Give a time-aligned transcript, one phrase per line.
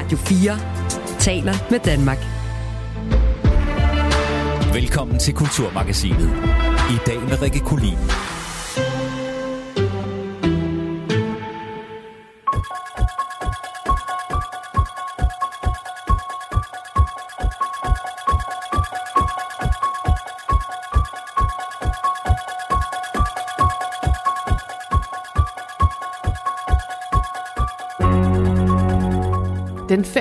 [0.00, 0.58] Radio 4
[1.18, 2.18] taler med Danmark.
[4.74, 6.30] Velkommen til Kulturmagasinet.
[6.90, 7.98] I dag med Rikke Kulin.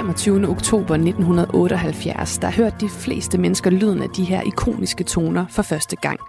[0.09, 0.49] 25.
[0.49, 5.95] oktober 1978, der hørte de fleste mennesker lyden af de her ikoniske toner for første
[5.95, 6.19] gang.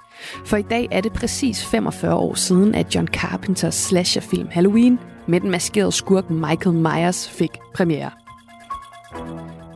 [0.44, 5.40] For i dag er det præcis 45 år siden, at John Carpenters slasherfilm Halloween med
[5.40, 8.10] den maskerede skurk Michael Myers fik premiere.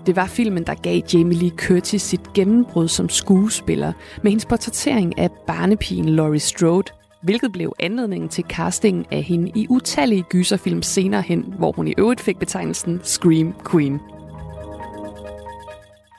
[0.07, 5.19] Det var filmen, der gav Jamie Lee Curtis sit gennembrud som skuespiller med hendes portrættering
[5.19, 6.93] af barnepigen Laurie Strode,
[7.25, 11.95] hvilket blev anledningen til castingen af hende i utallige gyserfilm senere hen, hvor hun i
[11.99, 14.01] øvrigt fik betegnelsen Scream Queen.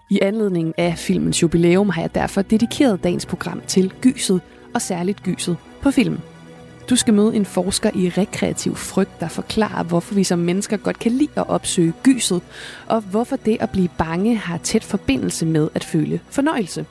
[0.10, 4.42] I anledning af filmens jubilæum har jeg derfor dedikeret dagens program til gyset,
[4.74, 6.20] og særligt gyset på film.
[6.90, 11.00] Du skal møde en forsker i rekreativ frygt, der forklarer, hvorfor vi som mennesker godt
[11.00, 12.42] kan lide at opsøge gyset,
[12.88, 16.86] og hvorfor det at blive bange har tæt forbindelse med at føle fornøjelse.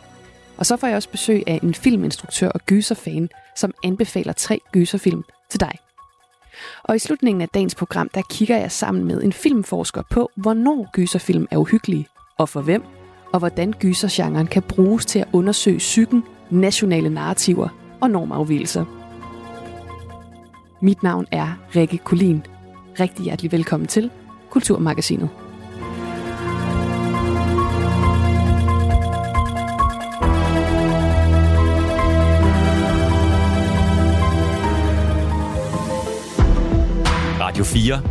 [0.56, 5.24] Og så får jeg også besøg af en filminstruktør og gyserfan, som anbefaler tre gyserfilm
[5.50, 5.72] til dig.
[6.82, 10.90] Og i slutningen af dagens program, der kigger jeg sammen med en filmforsker på, hvornår
[10.92, 12.06] gyserfilm er uhyggelige,
[12.38, 12.82] og for hvem,
[13.32, 17.68] og hvordan gysergenren kan bruges til at undersøge psyken, nationale narrativer
[18.00, 18.84] og normafvielser.
[20.82, 22.42] Mit navn er Rikke Kulin.
[23.00, 24.10] Rigtig hjertelig velkommen til
[24.50, 25.43] Kulturmagasinet.
[37.54, 38.02] Radio 4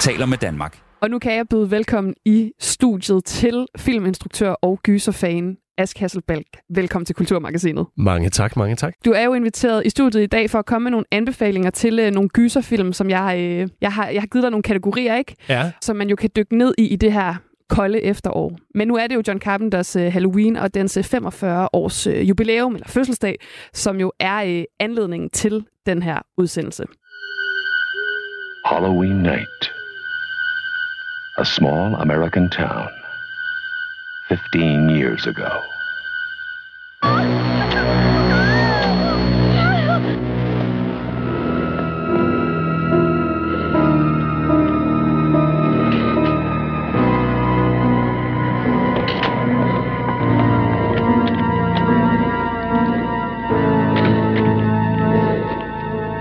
[0.00, 0.78] taler med Danmark.
[1.00, 6.44] Og nu kan jeg byde velkommen i studiet til filminstruktør og gyserfan Ask Hasselbalg.
[6.74, 7.86] Velkommen til Kulturmagasinet.
[7.96, 8.94] Mange tak, mange tak.
[9.04, 11.98] Du er jo inviteret i studiet i dag for at komme med nogle anbefalinger til
[11.98, 15.36] øh, nogle gyserfilm, som jeg, øh, jeg, har, jeg har givet dig nogle kategorier, ikke?
[15.48, 15.70] Ja.
[15.82, 17.34] Som man jo kan dykke ned i i det her
[17.68, 18.58] kolde efterår.
[18.74, 22.28] Men nu er det jo John Carpenters øh, Halloween og dens øh, 45 års øh,
[22.28, 23.36] jubilæum, eller fødselsdag,
[23.72, 26.84] som jo er øh, anledningen til den her udsendelse.
[28.64, 29.70] Halloween night.
[31.38, 32.90] A small American town.
[34.28, 35.64] 15 years ago.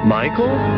[0.05, 0.68] Michael?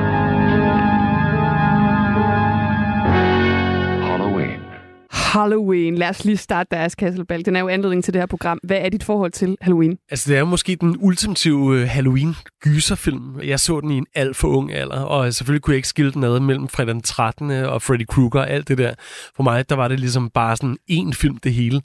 [5.31, 5.95] Halloween.
[5.95, 7.45] Lad os lige starte der, Kasselbalg.
[7.45, 8.59] Den er jo anledning til det her program.
[8.63, 9.97] Hvad er dit forhold til Halloween?
[10.09, 13.39] Altså, det er måske den ultimative øh, Halloween-gyserfilm.
[13.43, 15.87] Jeg så den i en alt for ung alder, og øh, selvfølgelig kunne jeg ikke
[15.87, 17.51] skille den ad mellem fredag den 13.
[17.51, 18.93] og Freddy Krueger og alt det der.
[19.35, 21.81] For mig, der var det ligesom bare sådan én film, det hele.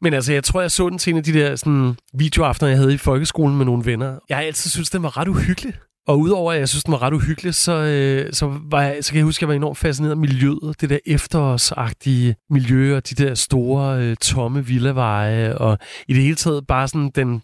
[0.00, 2.78] Men altså, jeg tror, jeg så den til en af de der sådan, videoaftener, jeg
[2.78, 4.18] havde i folkeskolen med nogle venner.
[4.28, 5.74] Jeg har altid synes den var ret uhyggelig.
[6.08, 9.12] Og udover at jeg synes, den var ret uhyggelig, så, øh, så, var jeg, så
[9.12, 10.80] kan jeg huske, at jeg var enormt fascineret af miljøet.
[10.80, 16.34] Det der efterårsagtige miljø, og de der store, øh, tomme villaveje, og i det hele
[16.34, 17.42] taget bare sådan den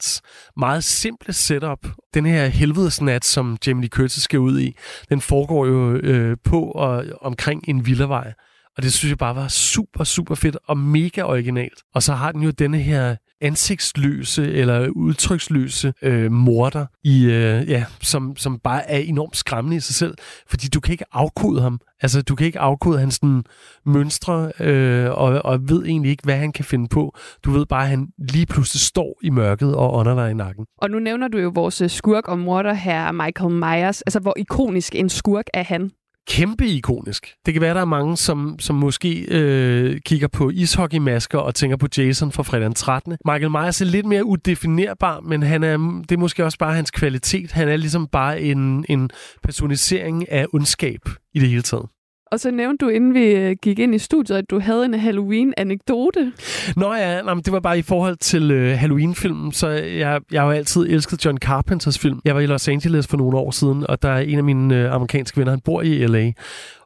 [0.56, 1.78] meget simple setup.
[2.14, 4.76] Den her helvedesnat, som Jamie Lee Curtis skal ud i,
[5.08, 8.32] den foregår jo øh, på og omkring en villavej.
[8.76, 11.82] Og det synes jeg bare var super, super fedt og mega originalt.
[11.94, 17.84] Og så har den jo denne her ansigtsløse eller udtryksløse øh, morder, i, øh, ja,
[18.02, 20.14] som, som bare er enormt skræmmende i sig selv,
[20.48, 21.80] fordi du kan ikke afkode ham.
[22.02, 23.44] Altså, du kan ikke afkode hans sådan,
[23.86, 27.14] mønstre, øh, og, og ved egentlig ikke, hvad han kan finde på.
[27.44, 30.66] Du ved bare, at han lige pludselig står i mørket og ånder dig i nakken.
[30.78, 34.02] Og nu nævner du jo vores øh, skurk og morder her, Michael Myers.
[34.02, 35.90] Altså, hvor ikonisk en skurk er han?
[36.28, 37.34] Kæmpe ikonisk.
[37.46, 41.76] Det kan være, der er mange, som, som måske øh, kigger på ishockeymasker og tænker
[41.76, 43.16] på Jason fra fredag den 13.
[43.24, 45.76] Michael Myers er lidt mere udefinerbar, men han er,
[46.08, 47.52] det er måske også bare hans kvalitet.
[47.52, 49.10] Han er ligesom bare en, en
[49.42, 51.00] personisering af ondskab
[51.34, 51.86] i det hele taget.
[52.34, 54.94] Og så nævnte du, inden vi øh, gik ind i studiet, at du havde en
[54.94, 56.32] Halloween-anekdote.
[56.76, 60.46] Nå ja, nej, det var bare i forhold til øh, Halloween-filmen, så jeg, jeg har
[60.46, 62.20] jo altid elsket John Carpenters film.
[62.24, 64.76] Jeg var i Los Angeles for nogle år siden, og der er en af mine
[64.76, 66.30] øh, amerikanske venner, han bor i L.A.,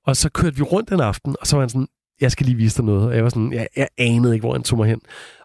[0.06, 1.86] og så kørte vi rundt en aften, og så var han sådan,
[2.20, 3.08] jeg skal lige vise dig noget.
[3.08, 5.00] Og jeg var sådan, jeg, jeg anede ikke, hvor han tog mig hen.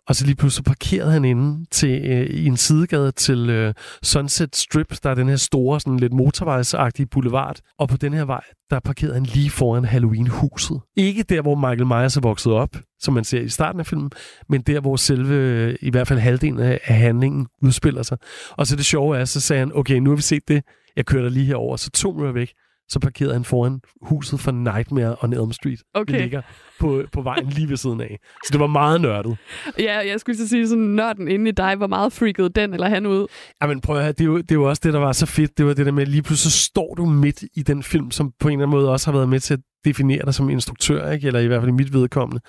[0.08, 3.74] Og så lige pludselig parkerede han inde til, øh, i en sidegade til øh,
[4.04, 7.60] Sunset Strip, der er den her store, sådan lidt motorvejsagtige boulevard.
[7.80, 10.80] Og på den her vej, der parkerede han lige foran Halloween-huset.
[10.98, 14.12] Ikke der, hvor Michael Myers er vokset op, som man ser i starten af filmen,
[14.50, 18.18] men der, hvor selve, i hvert fald halvdelen af handlingen udspiller sig.
[18.52, 20.64] Og så det sjove er, så sagde han, okay, nu har vi set det,
[20.96, 22.54] jeg kører der lige herover, så to minutter væk,
[22.90, 25.80] så parkerede han foran huset for Nightmare on Elm Street.
[25.94, 26.14] Okay.
[26.14, 26.42] Det ligger
[26.80, 28.20] på, på vejen lige ved siden af.
[28.46, 29.38] Så det var meget nørdet.
[29.80, 32.90] Ja, jeg skulle så sige sådan, nørden inde i dig, hvor meget freakede den eller
[32.90, 33.28] han ud?
[33.62, 35.26] Jamen prøv at høre, det er, jo, det er jo også det, der var så
[35.26, 35.58] fedt.
[35.58, 38.12] Det var det der med, at lige pludselig så står du midt i den film,
[38.12, 40.50] som på en eller anden måde også har været med til at definere dig som
[40.50, 41.28] instruktør, ikke?
[41.28, 42.42] eller i hvert fald i mit vedkommende,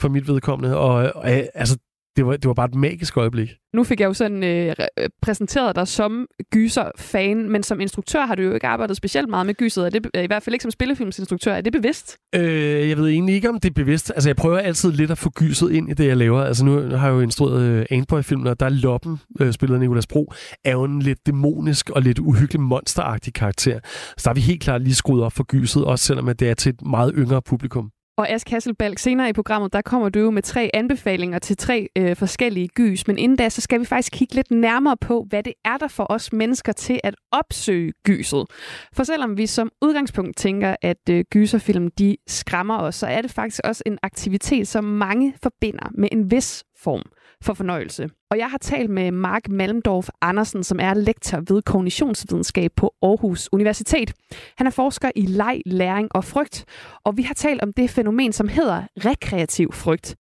[0.00, 0.76] for mit vedkommende.
[0.76, 1.78] Og, og altså,
[2.20, 3.50] det var, det var bare et magisk øjeblik.
[3.74, 4.74] Nu fik jeg jo sådan øh,
[5.22, 9.54] præsenteret dig som gyser-fan, men som instruktør har du jo ikke arbejdet specielt meget med
[9.54, 9.86] gyset.
[9.86, 11.52] Er det, I hvert fald ikke som spillefilmsinstruktør.
[11.52, 12.16] Er det bevidst?
[12.34, 14.12] Øh, jeg ved egentlig ikke, om det er bevidst.
[14.14, 16.42] Altså, jeg prøver altid lidt at få gyset ind i det, jeg laver.
[16.42, 19.80] Altså, nu har jeg jo instrueret øh, Antboy-filmen, og der er Loppen, øh, spillet af
[19.80, 20.32] Nicolas Bro,
[20.64, 23.80] er jo en lidt dæmonisk og lidt uhyggelig monsteragtig karakter.
[24.16, 26.50] Så der er vi helt klart lige skruet op for gyset, også selvom at det
[26.50, 27.90] er til et meget yngre publikum.
[28.20, 31.88] Og Ask Hasselbalg, senere i programmet, der kommer du jo med tre anbefalinger til tre
[31.96, 33.06] øh, forskellige gys.
[33.06, 35.88] Men inden da, så skal vi faktisk kigge lidt nærmere på, hvad det er der
[35.88, 38.46] for os mennesker til at opsøge gyset.
[38.92, 43.30] For selvom vi som udgangspunkt tænker, at øh, gyserfilm de skræmmer os, så er det
[43.30, 47.02] faktisk også en aktivitet, som mange forbinder med en vis form
[47.44, 48.08] for fornøjelse.
[48.30, 53.48] Og jeg har talt med Mark Malmdorf Andersen, som er lektor ved kognitionsvidenskab på Aarhus
[53.52, 54.12] Universitet.
[54.58, 56.64] Han er forsker i leg, læring og frygt,
[57.04, 60.16] og vi har talt om det fænomen, som hedder rekreativ frygt.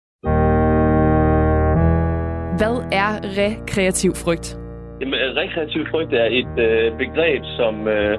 [2.59, 3.11] Hvad er
[3.41, 4.47] rekreativ frygt?
[5.01, 8.15] Jamen, øh, rekreativ frygt er et øh, begreb, som, øh,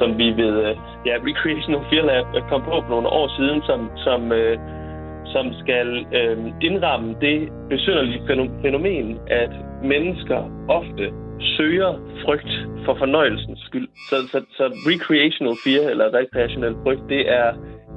[0.00, 0.74] som vi ved øh,
[1.08, 4.54] ja, Recreational Fear Lab øh, kom på for nogle år siden, som, som øh,
[5.38, 5.88] som skal
[6.18, 6.38] øh,
[6.68, 7.38] indramme det
[7.70, 8.22] besynderlige
[8.64, 9.52] fænomen, at
[9.82, 11.04] mennesker ofte
[11.56, 11.92] søger
[12.24, 12.52] frygt
[12.84, 13.88] for fornøjelsens skyld.
[14.08, 17.48] Så, så, så recreational fear, eller recreational frygt, det er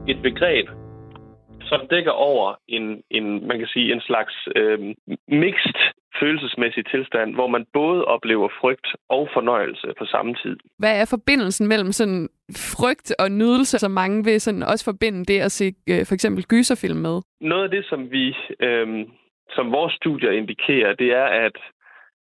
[0.07, 0.67] et begreb,
[1.69, 4.79] som dækker over en, en man kan sige, en slags øh,
[5.27, 5.79] mixed
[6.21, 10.55] følelsesmæssig tilstand, hvor man både oplever frygt og fornøjelse på samme tid.
[10.79, 12.29] Hvad er forbindelsen mellem sådan
[12.77, 16.43] frygt og nydelse, som mange vil sådan også forbinde det at se øh, for eksempel
[16.45, 17.21] gyserfilm med?
[17.41, 18.87] Noget af det, som vi, øh,
[19.55, 21.57] som vores studier indikerer, det er, at,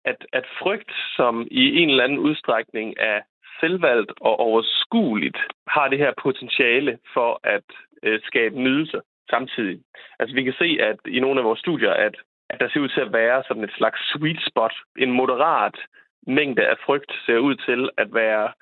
[0.04, 3.20] at, at frygt, som i en eller anden udstrækning er
[3.60, 5.38] selvvalgt og overskueligt,
[5.68, 7.68] har det her potentiale for at
[8.02, 9.00] øh, skabe nydelse
[9.30, 9.78] samtidig.
[10.18, 12.14] Altså vi kan se, at i nogle af vores studier, at
[12.50, 14.74] at der ser ud til at være sådan et slags sweet spot.
[14.98, 15.76] En moderat
[16.26, 18.52] mængde af frygt ser ud til at være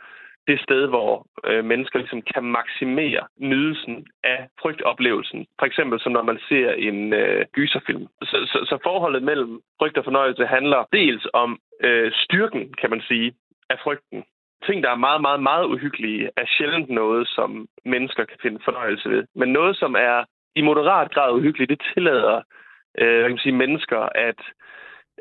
[0.48, 5.46] det sted, hvor øh, mennesker ligesom kan maksimere nydelsen af frygtoplevelsen.
[5.58, 8.06] For eksempel som når man ser en øh, gyserfilm.
[8.22, 13.00] Så, så, så forholdet mellem frygt og fornøjelse handler dels om øh, styrken, kan man
[13.00, 13.34] sige,
[13.70, 14.24] af frygten.
[14.66, 19.08] Ting, der er meget, meget, meget uhyggelige, er sjældent noget, som mennesker kan finde fornøjelse
[19.10, 19.24] ved.
[19.34, 20.24] Men noget, som er
[20.56, 22.42] i moderat grad uhyggeligt, det tillader
[23.00, 24.40] øh, hvad kan man sige, mennesker, at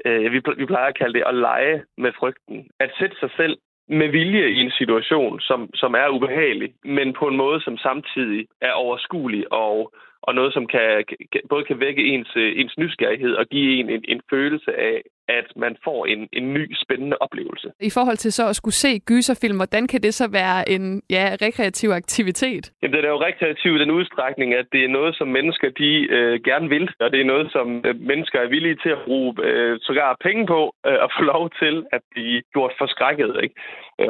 [0.05, 2.67] øh, vi, vi plejer at kalde det at lege med frygten.
[2.79, 3.57] At sætte sig selv
[3.89, 8.47] med vilje i en situation, som, som er ubehagelig, men på en måde, som samtidig
[8.61, 13.45] er overskuelig og, og noget, som kan, kan, både kan vække ens, ens nysgerrighed og
[13.45, 17.67] give en en, en følelse af, at man får en, en ny, spændende oplevelse.
[17.79, 21.25] I forhold til så at skulle se gyserfilm, hvordan kan det så være en ja,
[21.41, 22.71] rekreativ aktivitet?
[22.81, 25.91] Jamen, det er jo rekreativ i den udstrækning, at det er noget, som mennesker de
[26.17, 29.35] øh, gerne vil, og det er noget, som øh, mennesker er villige til at bruge
[29.43, 33.39] øh, sågar penge på øh, at få lov til at blive gjort forskrækket.
[33.43, 33.55] Ikke?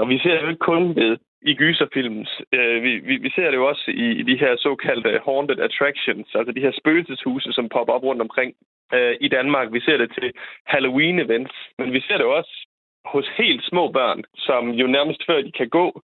[0.01, 2.41] Og vi ser jo ikke kun ved i gyserfilms.
[2.53, 6.36] Øh, vi, vi, vi ser det jo også i, i de her såkaldte haunted attractions,
[6.36, 8.53] altså de her spøgelseshuse, som popper op rundt omkring
[8.94, 9.74] øh, i Danmark.
[9.74, 10.34] Vi ser det til
[10.72, 12.67] Halloween-events, men vi ser det også
[13.06, 16.01] hos helt små børn, som jo nærmest før de kan gå,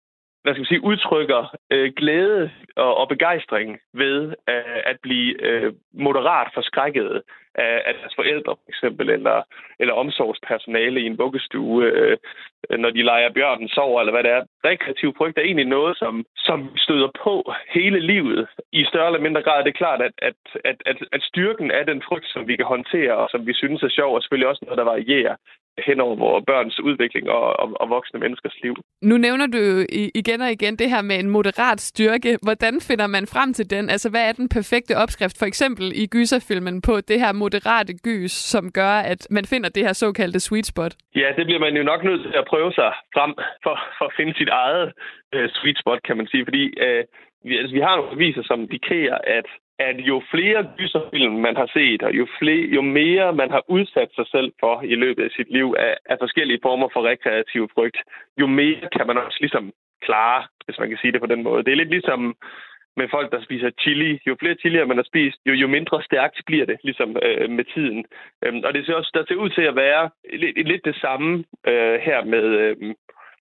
[0.47, 5.73] hvad skal man sige, udtrykker øh, glæde og, og begejstring ved øh, at blive øh,
[5.93, 7.21] moderat forskrækket
[7.55, 9.41] af, af deres forældre, for eksempel, eller,
[9.79, 12.17] eller omsorgspersonale i en vuggestue, øh,
[12.79, 14.43] når de leger bjørnen sover, eller hvad det er.
[14.65, 18.47] Rekreativ frygt er egentlig noget, som, som støder på hele livet.
[18.71, 21.85] I større eller mindre grad er det klart, at, at, at, at, at styrken af
[21.85, 24.63] den frygt, som vi kan håndtere, og som vi synes er sjov, er selvfølgelig også
[24.65, 25.35] noget, der varierer
[25.85, 28.75] hen over vores børns udvikling og, og, og voksne menneskers liv.
[29.01, 32.37] Nu nævner du igen og igen det her med en moderat styrke.
[32.43, 33.89] Hvordan finder man frem til den?
[33.89, 38.31] Altså, hvad er den perfekte opskrift, for eksempel i gyserfilmen, på det her moderate gys,
[38.31, 40.93] som gør, at man finder det her såkaldte sweet spot?
[41.15, 44.13] Ja, det bliver man jo nok nødt til at prøve sig frem for, for at
[44.17, 44.93] finde sit eget
[45.35, 46.45] uh, sweet spot, kan man sige.
[46.45, 47.03] Fordi uh,
[47.47, 49.47] vi, altså, vi har nogle beviser, som indikerer, at
[49.79, 54.09] at jo flere gyserfilm man har set, og jo, flere, jo mere man har udsat
[54.15, 57.97] sig selv for i løbet af sit liv af, af forskellige former for rekreativ frygt,
[58.41, 61.63] jo mere kan man også ligesom klare, hvis man kan sige det på den måde.
[61.63, 62.35] Det er lidt ligesom
[62.99, 64.19] med folk, der spiser chili.
[64.27, 67.65] Jo flere chilier man har spist, jo, jo mindre stærkt bliver det ligesom øh, med
[67.73, 68.05] tiden.
[68.43, 71.43] Øhm, og det ser også der ser ud til at være lidt, lidt det samme
[71.67, 72.75] øh, her med, øh,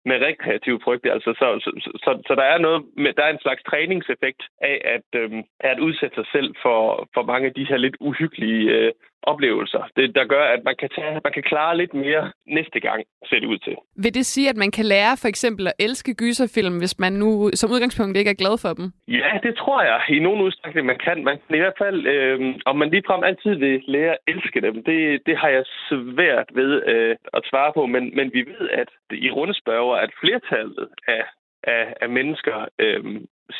[0.05, 1.07] med rekreativ frygt.
[1.07, 1.71] Altså, så, så,
[2.05, 5.79] så, så der er noget med, der er en slags træningseffekt af at, øhm, at
[5.81, 8.93] udsætte sig selv for, for mange af de her lidt uhyggelige øh,
[9.33, 9.83] oplevelser.
[9.97, 13.39] Det, der gør, at man kan, tage, man kan klare lidt mere næste gang, ser
[13.41, 13.77] det ud til.
[13.97, 17.51] Vil det sige, at man kan lære for eksempel at elske gyserfilm, hvis man nu
[17.55, 18.87] som udgangspunkt ikke er glad for dem?
[19.09, 21.25] Ja, det tror jeg i nogen udstrækning, man kan.
[21.25, 24.75] Man kan i hvert fald, øh, om man ligefrem altid vil lære at elske dem,
[24.85, 27.87] det, det har jeg svært ved øh, at svare på.
[27.87, 31.25] Men, men vi ved, at i rundespørger, at flertallet af,
[31.63, 33.05] af, af mennesker øh,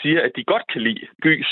[0.03, 1.51] siger, at de godt kan lide gys.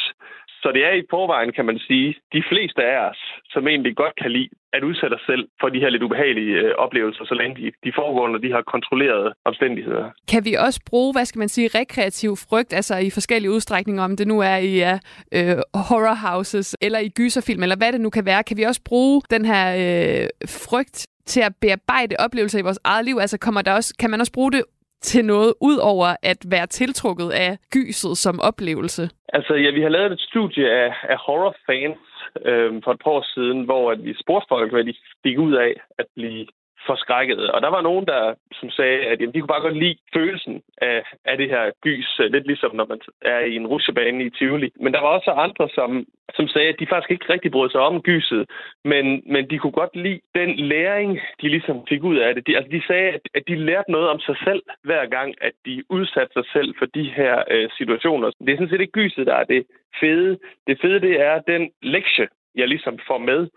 [0.63, 3.21] Så det er i forvejen, kan man sige, de fleste af os,
[3.53, 6.75] som egentlig godt kan lide at udsætte sig selv for de her lidt ubehagelige øh,
[6.85, 10.11] oplevelser, så længe de, de foregår, når de har kontrolleret omstændigheder.
[10.29, 14.17] Kan vi også bruge, hvad skal man sige, rekreativ frygt, altså i forskellige udstrækninger, om
[14.17, 14.99] det nu er i ja,
[15.37, 15.57] øh,
[15.89, 19.23] horror houses eller i gyserfilm, eller hvad det nu kan være, kan vi også bruge
[19.31, 23.17] den her øh, frygt til at bearbejde oplevelser i vores eget liv?
[23.21, 24.63] Altså kommer der også, kan man også bruge det
[25.03, 29.11] til noget, ud over at være tiltrukket af gyset som oplevelse?
[29.29, 31.99] Altså, ja, vi har lavet et studie af, af horror-fans
[32.47, 35.55] øh, for et par år siden, hvor at vi spurgte folk, hvad de fik ud
[35.55, 36.47] af at blive
[36.87, 37.51] forskrækket.
[37.51, 40.63] Og der var nogen, der som sagde, at jamen, de kunne bare godt lide følelsen
[40.79, 44.31] af, af det her gys, øh, lidt ligesom når man er i en rutsjebane i
[44.31, 44.71] Tivoli.
[44.81, 47.81] Men der var også andre, som, som sagde, at de faktisk ikke rigtig brød sig
[47.81, 48.51] om gyset,
[48.85, 52.47] men, men de kunne godt lide den læring, de ligesom fik ud af det.
[52.47, 55.53] De, altså, de sagde, at, at de lærte noget om sig selv, hver gang, at
[55.67, 58.31] de udsatte sig selv for de her øh, situationer.
[58.31, 59.67] Det er sådan set ikke gyset, der er det
[60.01, 60.39] fede.
[60.67, 63.49] Det fede, det er den lektie, jeg ligesom får med,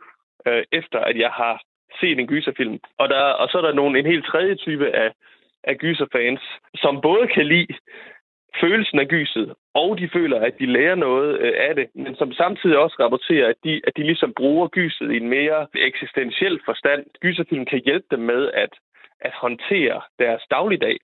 [0.48, 1.62] øh, efter at jeg har
[2.00, 2.80] set en gyserfilm.
[2.98, 5.12] Og, der, og så er der nogle, en helt tredje type af,
[5.63, 6.42] af gyserfans,
[6.75, 7.74] som både kan lide
[8.62, 12.34] følelsen af gyset, og de føler, at de lærer noget øh, af det, men som
[12.34, 17.06] samtidig også rapporterer, at de, at de ligesom bruger gyset i en mere eksistentiel forstand.
[17.22, 18.74] Gyserfilm kan hjælpe dem med at,
[19.22, 20.98] at håndtere deres dagligdag,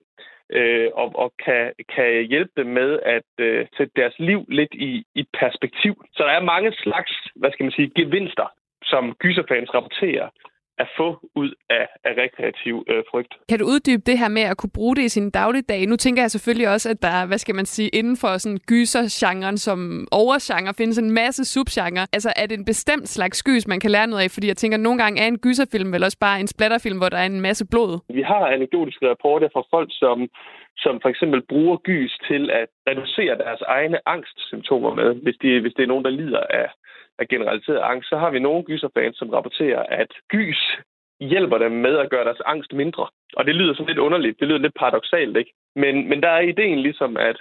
[0.52, 5.04] øh, og, og kan, kan hjælpe dem med at øh, sætte deres liv lidt i,
[5.14, 6.04] i perspektiv.
[6.16, 8.46] Så der er mange slags, hvad skal man sige, gevinster,
[8.84, 10.28] som gyserfans rapporterer
[10.78, 13.34] at få ud af, af rekreativ øh, frygt.
[13.48, 15.86] Kan du uddybe det her med at kunne bruge det i sin dagligdag?
[15.86, 19.58] Nu tænker jeg selvfølgelig også, at der, hvad skal man sige, inden for sådan gysergenren
[19.58, 22.06] som overgenre findes en masse subgenre.
[22.12, 24.30] Altså er det en bestemt slags gys, man kan lære noget af?
[24.30, 27.08] Fordi jeg tænker, at nogle gange er en gyserfilm vel også bare en splatterfilm, hvor
[27.08, 28.14] der er en masse blod.
[28.14, 30.28] Vi har anekdotiske rapporter fra folk, som
[30.76, 35.74] som for eksempel bruger gys til at reducere deres egne angstsymptomer med, hvis, de, hvis
[35.76, 36.68] det er nogen, der lider af,
[37.18, 40.62] af generaliseret angst, så har vi nogle gyserfans, som rapporterer, at gys
[41.20, 43.06] hjælper dem med at gøre deres angst mindre.
[43.36, 45.52] Og det lyder sådan lidt underligt, det lyder lidt paradoxalt, ikke?
[45.76, 47.36] Men, men der er ideen ligesom, at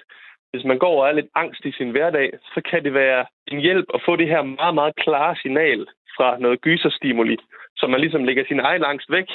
[0.52, 3.60] hvis man går og er lidt angst i sin hverdag, så kan det være en
[3.60, 5.88] hjælp at få det her meget, meget klare signal
[6.18, 7.38] fra noget gyserstimuli,
[7.78, 9.30] så man ligesom lægger sin egen angst væk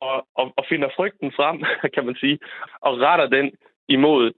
[0.00, 2.38] og, og, og finder frygten frem, kan man sige,
[2.80, 3.50] og retter den
[3.88, 4.32] imod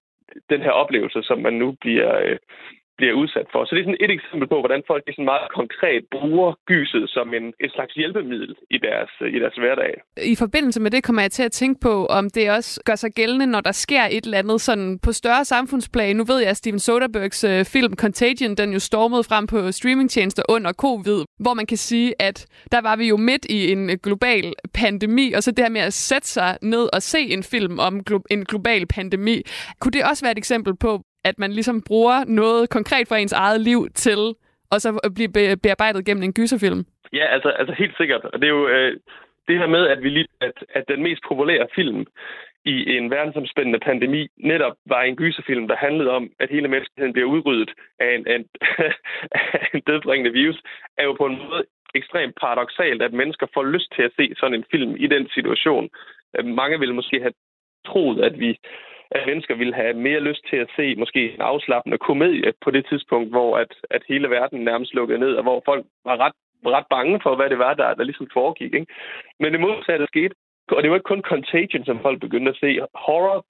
[0.50, 2.38] den her oplevelse, som man nu bliver, øh,
[3.00, 3.60] bliver udsat for.
[3.64, 7.26] Så det er sådan et eksempel på, hvordan folk sådan meget konkret bruger gyset som
[7.38, 9.92] en, et slags hjælpemiddel i deres, i deres hverdag.
[10.34, 13.10] I forbindelse med det kommer jeg til at tænke på, om det også gør sig
[13.20, 16.16] gældende, når der sker et eller andet sådan på større samfundsplan.
[16.16, 20.42] Nu ved jeg, at Steven Soderberghs øh, film Contagion, den jo stormede frem på streamingtjenester
[20.48, 23.96] under covid, hvor man kan sige, at der var vi jo midt i en øh,
[24.02, 27.78] global pandemi, og så det her med at sætte sig ned og se en film
[27.78, 27.94] om
[28.30, 29.36] en global pandemi.
[29.80, 33.32] Kunne det også være et eksempel på, at man ligesom bruger noget konkret fra ens
[33.32, 34.34] eget liv til
[34.72, 36.84] og så blive bearbejdet gennem en gyserfilm.
[37.12, 38.24] Ja, altså, altså helt sikkert.
[38.24, 38.92] Og det er jo øh,
[39.48, 42.06] det her med, at, vi lige, at, at den mest populære film
[42.64, 47.28] i en verdensomspændende pandemi netop var en gyserfilm, der handlede om, at hele menneskeheden bliver
[47.28, 48.44] udryddet af en, en,
[49.74, 50.62] en dødbringende virus,
[50.98, 54.54] er jo på en måde ekstremt paradoxalt, at mennesker får lyst til at se sådan
[54.54, 55.90] en film i den situation.
[56.44, 57.32] Mange ville måske have
[57.86, 58.58] troet, at vi
[59.10, 62.86] at mennesker ville have mere lyst til at se måske en afslappende komedie på det
[62.90, 66.32] tidspunkt, hvor at, at hele verden nærmest lukkede ned, og hvor folk var ret,
[66.66, 68.74] ret bange for, hvad det var, der, der ligesom foregik.
[68.74, 68.86] Ikke?
[69.40, 70.34] Men det modsatte skete,
[70.68, 72.80] og det var ikke kun Contagion, som folk begyndte at se.
[72.94, 73.46] Horror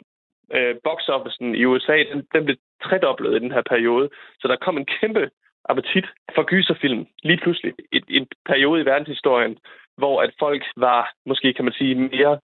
[0.56, 4.10] øh, box officen i USA, den, den blev tredoblet i den her periode.
[4.40, 5.30] Så der kom en kæmpe
[5.64, 7.72] appetit for gyserfilm lige pludselig.
[7.92, 9.58] I en periode i verdenshistorien,
[9.96, 12.38] hvor at folk var, måske kan man sige, mere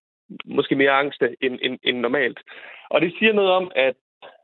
[0.45, 2.39] måske mere angste end, end, end normalt.
[2.89, 3.95] Og det siger noget om, at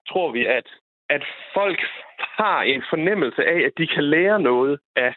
[0.10, 0.68] tror vi, at
[1.10, 1.24] at
[1.54, 1.80] folk
[2.20, 5.16] har en fornemmelse af, at de kan lære noget af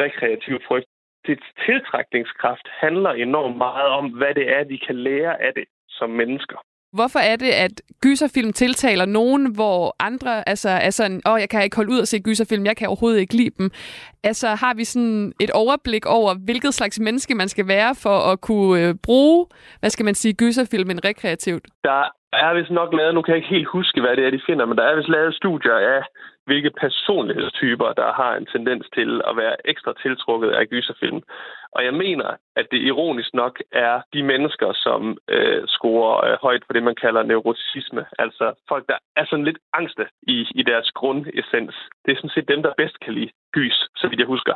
[0.00, 0.86] rekreativ frygt.
[1.26, 6.10] Dets tiltrækningskraft handler enormt meget om, hvad det er, vi kan lære af det som
[6.10, 6.58] mennesker.
[6.92, 11.48] Hvorfor er det, at gyserfilm tiltaler nogen, hvor andre altså, er sådan, åh, oh, jeg
[11.48, 13.70] kan ikke holde ud og se gyserfilm, jeg kan overhovedet ikke lide dem.
[14.24, 18.40] Altså, har vi sådan et overblik over, hvilket slags menneske man skal være for at
[18.40, 19.46] kunne øh, bruge,
[19.80, 21.64] hvad skal man sige, gyserfilmen rekreativt?
[21.84, 24.46] Der er vist nok lavet, nu kan jeg ikke helt huske, hvad det er, de
[24.46, 26.02] finder, men der er vist lavet studier af,
[26.46, 31.22] hvilke personlighedstyper, der har en tendens til at være ekstra tiltrukket af gyserfilm.
[31.76, 36.64] Og jeg mener, at det ironisk nok er de mennesker, som øh, scorer øh, højt
[36.66, 38.04] på det, man kalder neuroticisme.
[38.18, 41.76] Altså folk, der er sådan lidt angste i, i deres grundessens.
[42.04, 44.54] Det er sådan set dem, der bedst kan lide gys, så vidt jeg husker.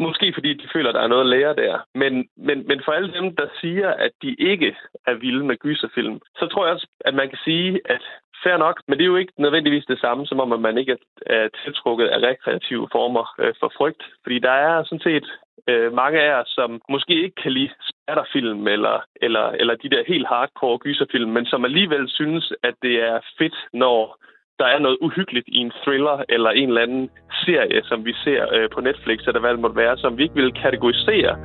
[0.00, 1.78] Måske fordi de føler, at der er noget at lære der.
[1.94, 4.76] Men, men, men for alle dem, der siger, at de ikke
[5.06, 8.02] er vilde med gyserfilm, så tror jeg også, at man kan sige, at
[8.44, 10.96] fair nok, men det er jo ikke nødvendigvis det samme, som om at man ikke
[11.26, 14.02] er tiltrukket af rekreative former øh, for frygt.
[14.22, 15.26] Fordi der er sådan set
[15.68, 20.02] øh, mange af os, som måske ikke kan lide spatterfilm eller, eller, eller de der
[20.06, 24.16] helt hardcore gyserfilm, men som alligevel synes, at det er fedt, når
[24.58, 27.10] der er noget uhyggeligt i en thriller eller en eller anden
[27.44, 30.34] serie, som vi ser øh, på Netflix, eller hvad det måtte være, som vi ikke
[30.34, 31.36] vil kategorisere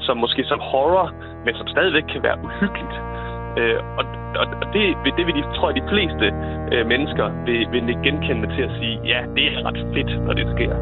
[0.00, 1.06] som måske som horror,
[1.44, 2.94] men som stadigvæk kan være uhyggeligt.
[3.58, 4.04] Øh, og,
[4.40, 4.82] og, og det,
[5.16, 6.26] det vil de, tror jeg, de fleste
[6.72, 10.46] øh, mennesker vil, vil genkende til at sige, ja, det er ret fedt, når det
[10.54, 10.74] sker.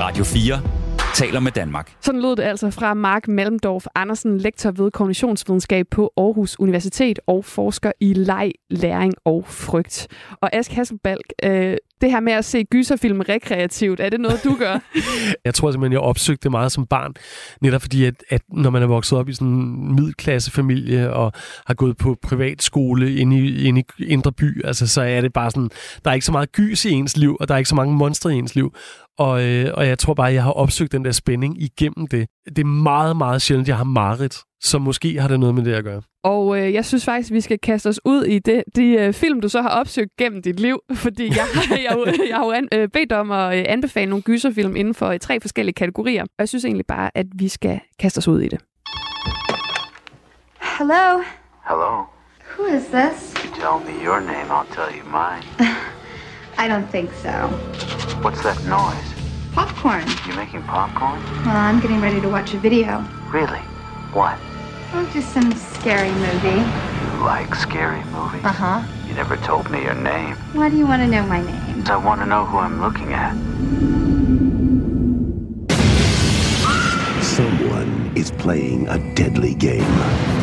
[0.00, 0.81] Radio 4
[1.14, 1.92] taler med Danmark.
[2.00, 7.44] Sådan lød det altså fra Mark Malmdorf Andersen, lektor ved kognitionsvidenskab på Aarhus Universitet og
[7.44, 10.08] forsker i leg, læring og frygt.
[10.40, 14.56] Og Ask Hasselbalg, øh, det her med at se gyserfilm rekreativt, er det noget, du
[14.58, 14.78] gør?
[15.44, 17.14] jeg tror simpelthen, jeg opsøgte det meget som barn.
[17.60, 21.32] Netop fordi, at, at når man er vokset op i sådan en middelklassefamilie og
[21.66, 25.50] har gået på privatskole inde i, inde i Indre By, altså, så er det bare
[25.50, 25.70] sådan,
[26.04, 27.94] der er ikke så meget gys i ens liv, og der er ikke så mange
[27.94, 28.74] monstre i ens liv.
[29.18, 32.28] Og, øh, og jeg tror bare, at jeg har opsøgt den der spænding igennem det.
[32.46, 35.72] Det er meget, meget sjældent, jeg har mareridt, så måske har det noget med det
[35.74, 36.02] at gøre.
[36.24, 39.40] Og øh, jeg synes faktisk, vi skal kaste os ud i det, de øh, film,
[39.40, 40.80] du så har opsøgt gennem dit liv.
[41.04, 41.78] Fordi jeg, jeg,
[42.30, 45.18] jeg har jo an, øh, bedt om at øh, anbefale nogle gyserfilm inden for øh,
[45.18, 46.22] tre forskellige kategorier.
[46.22, 48.60] Og jeg synes egentlig bare, at vi skal kaste os ud i det.
[50.78, 51.22] Hello?
[51.68, 52.04] Hello.
[52.56, 53.34] Who is this?
[53.44, 55.44] You tell me your name, I'll tell you mine.
[56.62, 57.32] I don't think so.
[58.22, 59.52] What's that noise?
[59.52, 60.06] Popcorn.
[60.24, 61.20] You're making popcorn?
[61.44, 63.04] Well, I'm getting ready to watch a video.
[63.32, 63.58] Really?
[64.14, 64.38] What?
[64.92, 66.62] Oh, just some scary movie.
[66.62, 68.44] You like scary movies?
[68.44, 69.08] Uh huh.
[69.08, 70.36] You never told me your name.
[70.52, 71.84] Why do you want to know my name?
[71.88, 73.34] I want to know who I'm looking at.
[77.24, 80.41] Someone is playing a deadly game.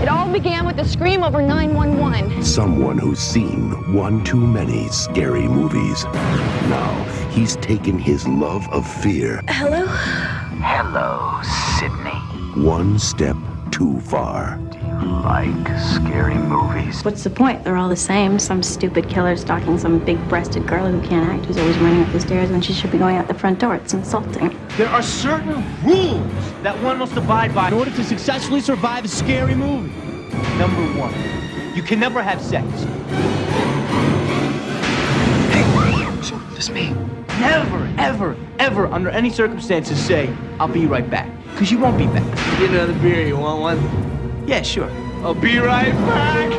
[0.00, 2.44] It all began with a scream over 911.
[2.44, 6.04] Someone who's seen one too many scary movies.
[6.04, 9.86] Now he's taken his love of fear Hello?
[9.86, 11.40] Hello,
[11.78, 12.64] Sydney.
[12.64, 13.36] one step
[13.72, 14.60] too far.
[14.98, 17.04] Do you like scary movies?
[17.04, 17.62] What's the point?
[17.62, 18.38] They're all the same.
[18.38, 22.12] Some stupid killer stalking some big breasted girl who can't act, who's always running up
[22.12, 23.76] the stairs when she should be going out the front door.
[23.76, 24.58] It's insulting.
[24.76, 29.08] There are certain rules that one must abide by in order to successfully survive a
[29.08, 29.92] scary movie.
[30.58, 31.14] Number one,
[31.76, 32.66] you can never have sex.
[35.52, 36.90] Hey, just me.
[37.38, 41.30] Never, ever, ever, under any circumstances, say, I'll be right back.
[41.52, 42.24] Because you won't be back.
[42.58, 44.17] Get another beer, you want one?
[44.48, 44.90] Yeah, sure.
[45.24, 46.52] I'll be right back.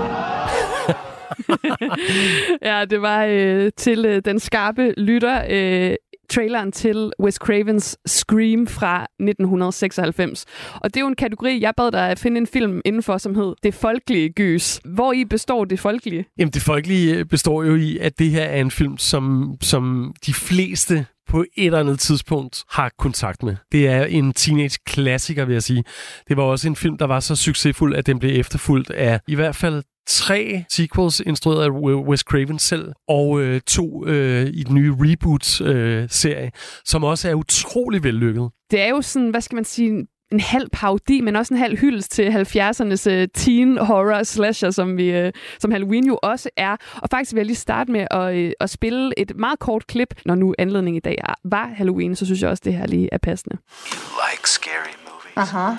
[2.69, 5.43] ja, det var øh, til øh, den skarpe lytter.
[5.49, 5.95] Øh,
[6.29, 10.45] traileren til Wes Cravens Scream fra 1996.
[10.75, 13.35] Og det er jo en kategori, jeg bad dig at finde en film indenfor, som
[13.35, 14.79] hed Det Folkelige Gys.
[14.85, 16.25] Hvor i består Det Folkelige?
[16.37, 20.33] Jamen, det folkelige består jo i, at det her er en film, som, som de
[20.33, 23.55] fleste på et eller andet tidspunkt har kontakt med.
[23.71, 25.83] Det er en teenage-klassiker, vil jeg sige.
[26.27, 29.35] Det var også en film, der var så succesfuld, at den blev efterfulgt af i
[29.35, 31.69] hvert fald tre sequels instrueret af
[32.09, 36.51] Wes Craven selv, og øh, to øh, i den nye reboot-serie, øh,
[36.85, 38.49] som også er utrolig vellykket.
[38.71, 41.77] Det er jo sådan, hvad skal man sige, en halv parodi, men også en halv
[41.77, 46.77] hyldest til 70'ernes uh, teen horror slasher, som, vi, uh, som Halloween jo også er.
[46.95, 50.13] Og faktisk vil jeg lige starte med at, uh, at spille et meget kort klip,
[50.25, 53.09] når nu anledningen i dag er, var Halloween, så synes jeg også, det her lige
[53.11, 53.57] er passende.
[53.91, 53.99] You
[54.31, 55.53] like scary movies?
[55.53, 55.77] Uh huh.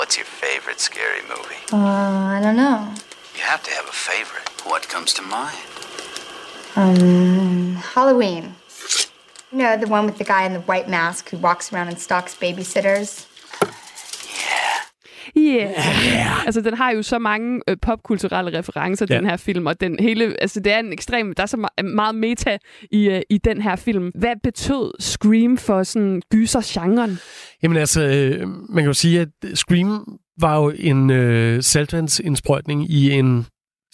[0.00, 1.60] What's your favorite scary movie?
[1.72, 2.78] Uh, I don't know.
[3.36, 4.48] You have to have a favorite.
[4.72, 5.70] What comes to mind?
[6.76, 8.44] Um, Halloween.
[9.52, 11.98] You know, the one with the guy in the white mask who walks around and
[11.98, 13.26] stalks babysitters?
[15.38, 15.66] Yeah.
[15.68, 16.44] yeah.
[16.46, 19.16] Altså, den har jo så mange øh, popkulturelle referencer, ja.
[19.16, 21.82] den her film, og den hele, altså, det er en ekstrem, der er så me-
[21.82, 22.58] meget meta
[22.90, 24.10] i, øh, i den her film.
[24.14, 27.18] Hvad betød Scream for sådan gyser-genren?
[27.62, 33.10] Jamen altså, øh, man kan jo sige, at Scream var jo en øh, saltvandsindsprøjtning i
[33.10, 33.46] en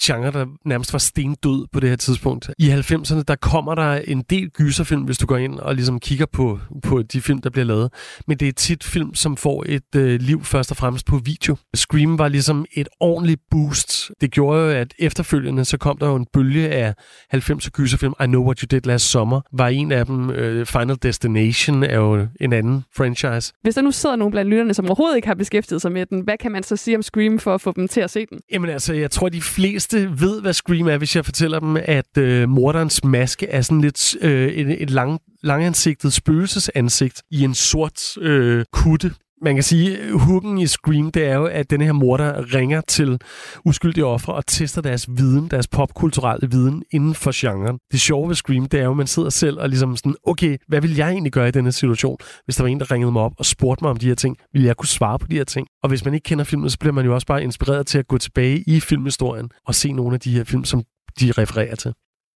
[0.03, 2.51] genre, der nærmest var stendød på det her tidspunkt.
[2.59, 6.27] I 90'erne, der kommer der en del gyserfilm, hvis du går ind og ligesom kigger
[6.27, 7.93] på, på de film, der bliver lavet.
[8.27, 11.57] Men det er tit film, som får et øh, liv først og fremmest på video.
[11.75, 14.11] Scream var ligesom et ordentligt boost.
[14.21, 16.95] Det gjorde jo, at efterfølgende, så kom der jo en bølge af
[17.35, 18.15] 90'er gyserfilm.
[18.23, 20.31] I Know What You Did Last Summer var en af dem.
[20.31, 23.53] Øh, Final Destination er jo en anden franchise.
[23.63, 26.21] Hvis der nu sidder nogen blandt lytterne, som overhovedet ikke har beskæftiget sig med den,
[26.21, 28.41] hvad kan man så sige om Scream for at få dem til at se den?
[28.53, 32.19] Jamen altså, jeg tror, de fleste ved, hvad Scream er, hvis jeg fortæller dem, at
[32.19, 38.17] øh, morderens maske er sådan lidt øh, et, et lang, langansigtet spøgelsesansigt i en sort
[38.19, 39.13] øh, kutte.
[39.47, 43.21] Man kan sige, hooken i Scream, det er jo, at den her morder ringer til
[43.65, 47.79] uskyldige ofre og tester deres viden, deres popkulturelle viden inden for genren.
[47.93, 50.57] Det sjove ved Scream, det er jo, at man sidder selv og ligesom sådan, okay,
[50.69, 52.17] hvad vil jeg egentlig gøre i denne situation?
[52.45, 54.37] Hvis der var en, der ringede mig op og spurgte mig om de her ting,
[54.53, 55.67] vil jeg kunne svare på de her ting?
[55.83, 58.09] Og hvis man ikke kender filmen, så bliver man jo også bare inspireret til at
[58.09, 60.83] gå tilbage i filmhistorien og se nogle af de her film, som
[61.21, 61.93] de refererer til.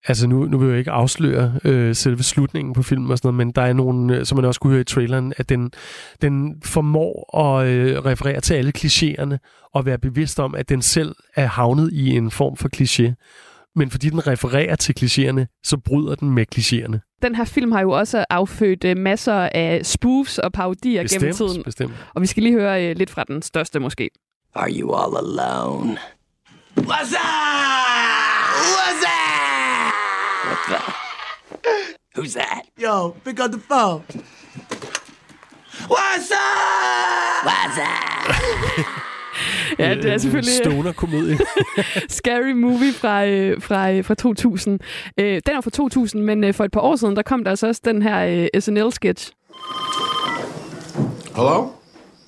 [0.09, 3.29] Altså nu, nu vil jeg jo ikke afsløre øh, selve slutningen på filmen og sådan
[3.29, 5.71] noget, men der er nogle, øh, som man også kunne høre i traileren, at den,
[6.23, 9.37] den formår at øh, referere til alle klichéerne
[9.75, 13.15] og være bevidst om, at den selv er havnet i en form for kliché.
[13.77, 17.19] Men fordi den refererer til klichéerne, så bryder den med klichéerne.
[17.23, 21.37] Den her film har jo også affødt øh, masser af spoofs og parodier Bestemt, gennem
[21.37, 21.63] tiden.
[21.65, 21.93] bestemt.
[22.15, 24.11] Og vi skal lige høre øh, lidt fra den største måske.
[24.55, 25.97] Are you all alone?
[26.79, 27.81] What's up?
[28.77, 29.45] What's up?
[30.47, 30.79] What the?
[32.21, 32.65] Who's that?
[32.77, 34.03] Yo, pick up the phone.
[35.89, 37.47] What's up?
[37.47, 38.87] What's up?
[39.79, 41.39] Ja, det er selvfølgelig øh, Stoner-komedie.
[42.19, 44.81] Scary Movie fra, øh, fra, øh, fra 2000.
[45.19, 47.51] Øh, den er fra 2000, men øh, for et par år siden, der kom der
[47.51, 49.33] altså også den her øh, SNL-sketch.
[51.37, 51.69] Hello?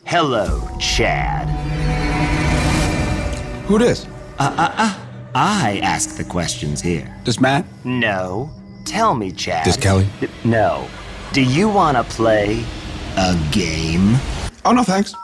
[0.07, 0.47] Hello,
[0.81, 1.47] Chad.
[3.69, 4.09] Who this?
[4.41, 5.13] Uh, uh, uh.
[5.35, 7.15] I ask the questions here.
[7.25, 7.65] This Matt?
[7.85, 8.49] No.
[8.85, 9.65] Tell me, Chad.
[9.65, 10.09] This Kelly?
[10.45, 10.89] No.
[11.33, 12.65] Do you want to play
[13.17, 14.17] a game?
[14.65, 15.15] Oh, no thanks.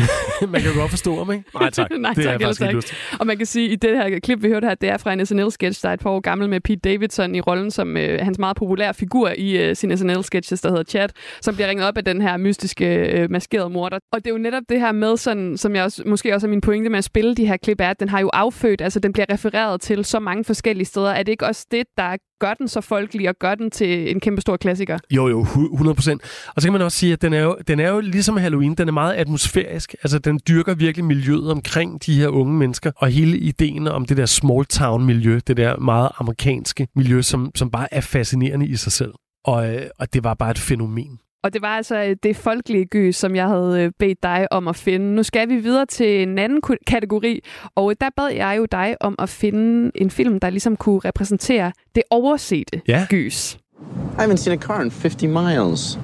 [0.52, 1.44] man kan jo godt forstå ham, ikke?
[1.54, 2.76] Nej tak, Nej, det er tak, jeg faktisk ikke tak.
[2.76, 2.96] lyst til.
[3.20, 5.12] Og man kan sige, at i det her klip, vi hørte her, det er fra
[5.12, 8.20] en SNL-sketch, der er et par år gammel med Pete Davidson i rollen som øh,
[8.20, 11.08] hans meget populære figur i øh, sin SNL-sketches, der hedder Chad,
[11.40, 13.98] som bliver ringet op af den her mystiske øh, maskerede morder.
[14.12, 16.50] Og det er jo netop det her med, sådan, som jeg også, måske også er
[16.50, 19.00] min pointe med at spille de her klip, er, at den har jo affødt, altså
[19.00, 21.10] den bliver refereret til så mange forskellige steder.
[21.10, 24.20] Er det ikke også det, der gør den så folkelig og gør den til en
[24.20, 24.98] kæmpe stor klassiker?
[25.10, 26.22] Jo, jo, 100 procent.
[26.56, 28.74] Og så kan man også sige, at den er, jo, den er jo ligesom Halloween,
[28.74, 29.94] den er meget atmosfærisk.
[30.02, 34.16] Altså, den dyrker virkelig miljøet omkring de her unge mennesker, og hele ideen om det
[34.16, 38.76] der small town miljø, det der meget amerikanske miljø, som, som bare er fascinerende i
[38.76, 39.12] sig selv.
[39.44, 41.18] Og, øh, og det var bare et fænomen.
[41.44, 44.68] Og det var altså øh, det folkelige gys, som jeg havde øh, bedt dig om
[44.68, 45.06] at finde.
[45.14, 47.40] Nu skal vi videre til en anden kategori,
[47.74, 51.72] og der bad jeg jo dig om at finde en film, der ligesom kunne repræsentere
[51.94, 53.06] det oversete Ja.
[53.10, 53.58] gys.
[54.18, 55.98] I haven't seen a car in 50 miles.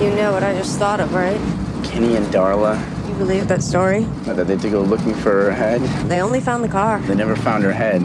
[0.00, 1.40] You know what I just thought of, right?
[1.84, 2.76] Kenny and Darla,
[3.08, 4.00] You believe that story?
[4.26, 5.80] that they had to go looking for her head.
[6.08, 7.00] They only found the car.
[7.06, 8.02] They never found her head.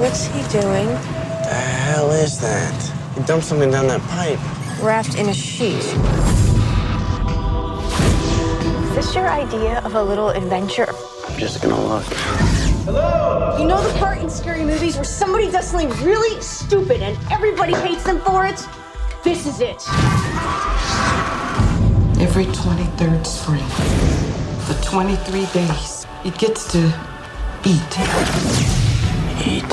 [0.00, 0.86] What's he doing?
[0.86, 2.74] The hell is that?
[3.14, 4.38] He dumped something down that pipe.
[4.82, 5.84] Wrapped in a sheet.
[8.86, 10.88] Is this your idea of a little adventure?
[11.28, 12.06] I'm just gonna look.
[12.86, 13.58] Hello?
[13.58, 17.74] You know the part in scary movies where somebody does something really stupid and everybody
[17.74, 18.66] hates them for it?
[19.22, 19.86] This is it.
[22.18, 23.68] Every 23rd spring,
[24.64, 26.90] for 23 days, it gets to
[27.66, 28.79] eat.
[29.46, 29.72] Eat.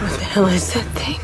[0.00, 1.18] What the hell is that thing?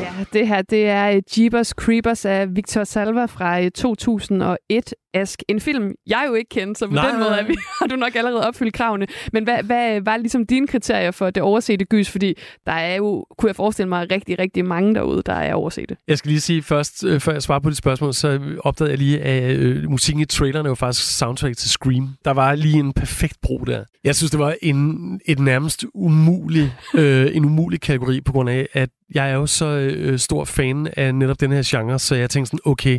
[0.00, 4.94] Ja, det her det er øh, Jeepers Creepers af Victor Salva fra øh, 2001.
[5.14, 5.42] Ask.
[5.48, 7.10] En film, jeg jo ikke kendte, så på Nej.
[7.10, 9.06] den måde er vi, har du nok allerede opfyldt kravene.
[9.32, 12.10] Men hvad, hvad var ligesom dine kriterier for det oversete gys?
[12.10, 12.34] Fordi
[12.66, 15.96] der er jo, kunne jeg forestille mig, rigtig, rigtig mange derude, der er oversete.
[16.08, 18.98] Jeg skal lige sige først, øh, før jeg svarer på dit spørgsmål, så opdagede jeg
[18.98, 22.08] lige, at øh, musikken i traileren var faktisk soundtrack til Scream.
[22.24, 23.84] Der var lige en perfekt bro der.
[24.04, 28.68] Jeg synes, det var en, et nærmest umulig, øh, en umulig kategori, på grund af,
[28.72, 32.30] at jeg er jo så øh, stor fan af netop den her genre, så jeg
[32.30, 32.98] tænkte sådan, okay,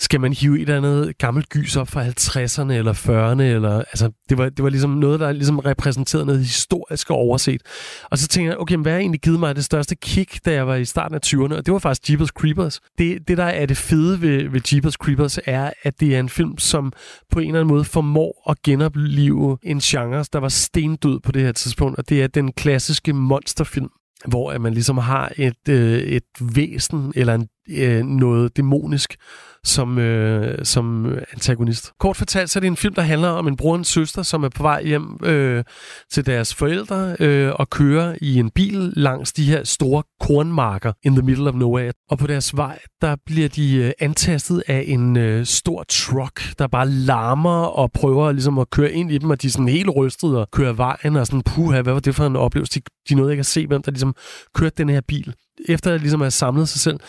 [0.00, 4.10] skal man hive et eller andet gammelt gys op fra 50'erne eller 40'erne, eller, altså,
[4.28, 7.62] det var, det var ligesom noget, der ligesom repræsenterede noget historisk og overset.
[8.10, 10.52] Og så tænkte jeg, okay, men hvad har egentlig givet mig det største kick, da
[10.52, 11.56] jeg var i starten af 20'erne?
[11.56, 12.80] Og det var faktisk Jeepers Creepers.
[12.98, 16.28] Det, det der er det fede ved, ved Jeepers Creepers, er, at det er en
[16.28, 16.92] film, som
[17.30, 21.42] på en eller anden måde formår at genopleve en genre, der var stendød på det
[21.42, 23.90] her tidspunkt, og det er den klassiske monsterfilm
[24.26, 29.16] hvor at man ligesom har et, øh, et væsen eller en, øh, noget dæmonisk
[29.64, 31.92] som, øh, som antagonist.
[31.98, 34.22] Kort fortalt, så er det en film, der handler om en bror og en søster,
[34.22, 35.64] som er på vej hjem øh,
[36.12, 41.12] til deres forældre øh, og kører i en bil langs de her store kornmarker in
[41.12, 41.92] the middle of nowhere.
[42.10, 46.66] Og på deres vej, der bliver de øh, antastet af en øh, stor truck, der
[46.66, 49.90] bare larmer og prøver ligesom at køre ind i dem, og de er sådan helt
[49.96, 52.80] rystet og kører vejen og sådan, puha, hvad var det for en oplevelse?
[52.80, 54.14] De, de nåede ikke at se, hvem der ligesom
[54.54, 55.34] kørte den her bil
[55.68, 57.00] efter at ligesom at have samlet sig selv,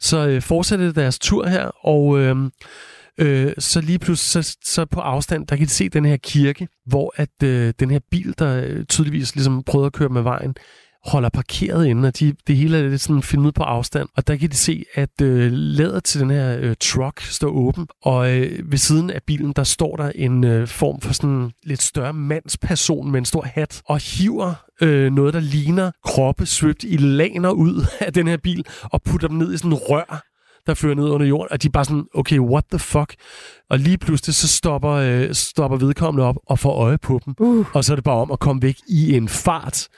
[0.00, 2.36] så øh, fortsætter deres tur her, og øh,
[3.18, 6.68] øh, så lige pludselig så, så på afstand, der kan de se den her kirke,
[6.86, 10.54] hvor at øh, den her bil, der øh, tydeligvis ligesom prøvede at køre med vejen,
[11.06, 14.08] holder parkeret inden, og de, det hele er lidt sådan filmet på afstand.
[14.16, 17.86] Og der kan de se, at øh, ladet til den her øh, truck står åben,
[18.02, 21.82] og øh, ved siden af bilen, der står der en øh, form for sådan lidt
[21.82, 26.96] større mandsperson med en stor hat, og hiver øh, noget, der ligner kroppe svøbt i
[26.96, 30.31] laner ud af den her bil, og putter dem ned i sådan en rør,
[30.66, 33.14] der fører ned under jorden, og de er bare sådan, okay, what the fuck?
[33.70, 37.34] Og lige pludselig så stopper, øh, stopper vedkommende op og får øje på dem.
[37.40, 37.66] Uh.
[37.74, 39.88] Og så er det bare om at komme væk i en fart.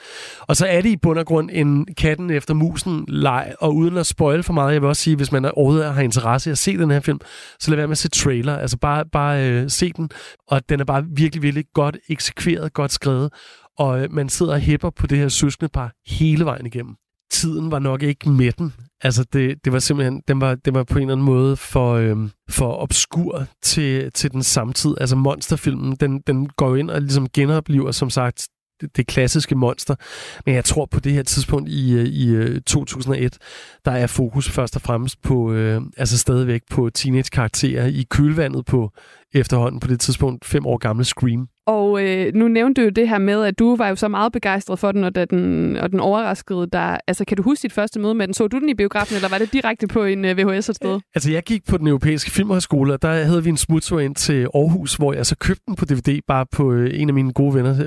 [0.41, 3.97] Og så er det i bund og grund en katten efter musen leg, og uden
[3.97, 6.59] at spoil for meget, jeg vil også sige, hvis man overhovedet har interesse i at
[6.59, 7.21] se den her film,
[7.61, 8.57] så lad være med at se trailer.
[8.57, 10.11] Altså bare, bare øh, se den,
[10.49, 13.33] og den er bare virkelig, virkelig godt eksekveret, godt skrevet,
[13.79, 16.95] og øh, man sidder og hæpper på det her søskende par hele vejen igennem
[17.35, 18.73] tiden var nok ikke med den.
[19.03, 21.95] Altså, det, det var simpelthen, den var, det var på en eller anden måde for,
[21.95, 24.95] øhm, for obskur til, til den samtid.
[25.01, 28.49] Altså, monsterfilmen, den, den går jo ind og ligesom genoplever, som sagt,
[28.81, 29.95] det, det klassiske monster.
[30.47, 33.39] Men jeg tror på det her tidspunkt i, øh, i øh, 2001,
[33.85, 38.91] der er fokus først og fremmest på, øh, altså stadigvæk på teenage-karakterer i kølvandet på
[39.35, 41.49] efterhånden på det tidspunkt fem år gamle Scream.
[41.67, 44.33] Og øh, nu nævnte du jo det her med, at du var jo så meget
[44.33, 46.99] begejstret for den, og, da den, og den overraskede dig.
[47.07, 48.35] Altså, kan du huske dit første møde med den?
[48.35, 51.01] Så du den i biografen, eller var det direkte på en øh, VHS et sted?
[51.15, 54.47] Altså, jeg gik på den europæiske filmhøjskole, og der havde vi en smutur ind til
[54.55, 57.55] Aarhus, hvor jeg så købte den på DVD, bare på øh, en af mine gode
[57.55, 57.79] venners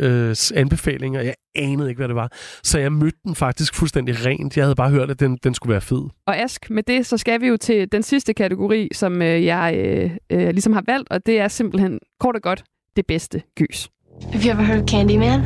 [0.53, 1.21] øh, anbefalinger.
[1.21, 2.31] Jeg anede ikke, hvad det var.
[2.63, 4.57] Så jeg mødte den faktisk fuldstændig rent.
[4.57, 6.01] Jeg havde bare hørt, at den, den skulle være fed.
[6.27, 9.75] Og Ask, med det, så skal vi jo til den sidste kategori, som øh, jeg
[9.77, 12.63] øh, øh, ligesom har valgt, og det er simpelthen kort og godt
[12.95, 13.89] det bedste gys.
[14.31, 15.39] Have you ever heard of Candyman?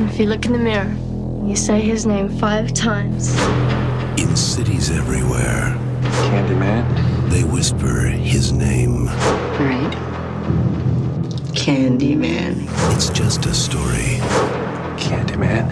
[0.00, 0.90] If you look in the mirror,
[1.48, 3.36] you say his name five times.
[4.18, 5.76] In cities everywhere,
[6.30, 6.84] Candyman.
[7.30, 9.08] they whisper his name.
[9.58, 10.11] Right.
[11.62, 12.66] Candyman.
[12.92, 14.18] It's just a story,
[14.98, 15.70] Candyman.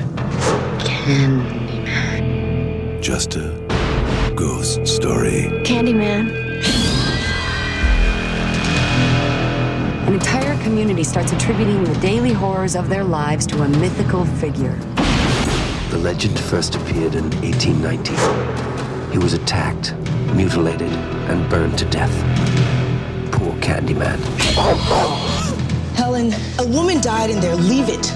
[0.78, 2.22] Candyman.
[3.02, 3.50] just a
[4.36, 5.50] ghost story.
[5.64, 6.30] Candyman.
[10.06, 14.76] An entire community starts attributing the daily horrors of their lives to a mythical figure.
[15.90, 18.14] The legend first appeared in 1890.
[19.10, 19.96] He was attacked,
[20.36, 20.92] mutilated,
[21.28, 22.14] and burned to death.
[23.32, 24.20] Poor Candyman.
[26.20, 27.56] Helen, a woman died in there.
[27.56, 28.12] Leave it.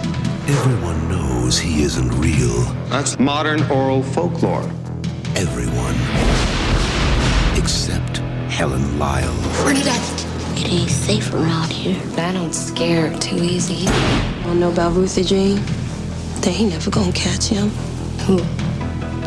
[0.46, 2.62] Everyone knows he isn't real.
[2.90, 4.68] That's modern oral folklore.
[5.36, 5.94] Everyone.
[7.58, 8.18] Except
[8.52, 9.34] Helen Lyle.
[9.64, 10.26] Bernadette.
[10.56, 12.00] It ain't safe around here.
[12.18, 13.86] I don't scare too easy.
[14.44, 15.62] Wanna know about Ruthie Jean?
[16.42, 17.70] They ain't never gonna catch him.
[18.26, 18.38] Who?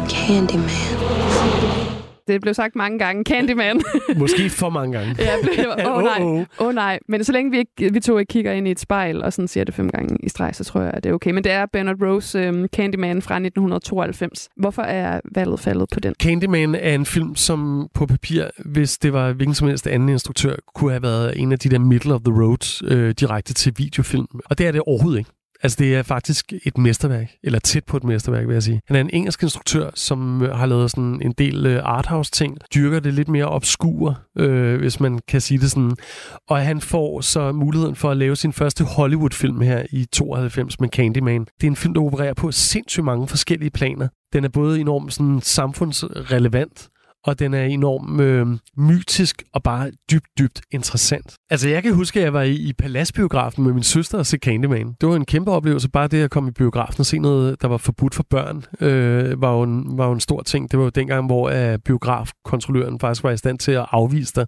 [0.08, 1.87] Candyman.
[2.28, 3.24] Det blev sagt mange gange.
[3.24, 3.82] Candyman.
[4.16, 5.16] Måske for mange gange.
[5.20, 6.20] ja, åh oh, nej.
[6.20, 6.66] Uh-oh.
[6.66, 7.00] Oh, nej.
[7.08, 9.48] Men så længe vi, ikke, vi to ikke kigger ind i et spejl og sådan
[9.48, 11.32] siger det fem gange i streg, så tror jeg, at det er okay.
[11.32, 14.50] Men det er Bernard Rose um, Candyman fra 1992.
[14.58, 16.14] Hvorfor er valget faldet på den?
[16.22, 20.56] Candyman er en film, som på papir, hvis det var hvilken som helst anden instruktør,
[20.76, 24.28] kunne have været en af de der middle of the road øh, direkte til videofilm.
[24.46, 25.32] Og det er det overhovedet ikke.
[25.64, 28.82] Altså, det er faktisk et mesterværk, eller tæt på et mesterværk, vil jeg sige.
[28.88, 33.00] Han er en engelsk instruktør, som øh, har lavet sådan en del øh, arthouse-ting, dyrker
[33.00, 35.96] det lidt mere obskur, øh, hvis man kan sige det sådan.
[36.50, 40.90] Og han får så muligheden for at lave sin første Hollywood-film her i 92 med
[40.90, 41.46] Candyman.
[41.62, 44.08] Det er en film, der opererer på sindssygt mange forskellige planer.
[44.34, 46.90] Den er både enormt sådan, samfundsrelevant,
[47.26, 51.36] og den er enormt øh, mytisk og bare dybt, dybt interessant.
[51.50, 54.38] Altså, jeg kan huske, at jeg var i, i Paladsbiografen med min søster og se
[54.38, 54.96] Candyman.
[55.02, 57.68] Det var en kæmpe oplevelse, bare det at komme i biografen og se noget, der
[57.68, 60.72] var forbudt for børn, øh, var, jo en, var jo en stor ting.
[60.72, 64.46] Det var jo dengang, hvor øh, biografkontrolløren faktisk var i stand til at afvise dig,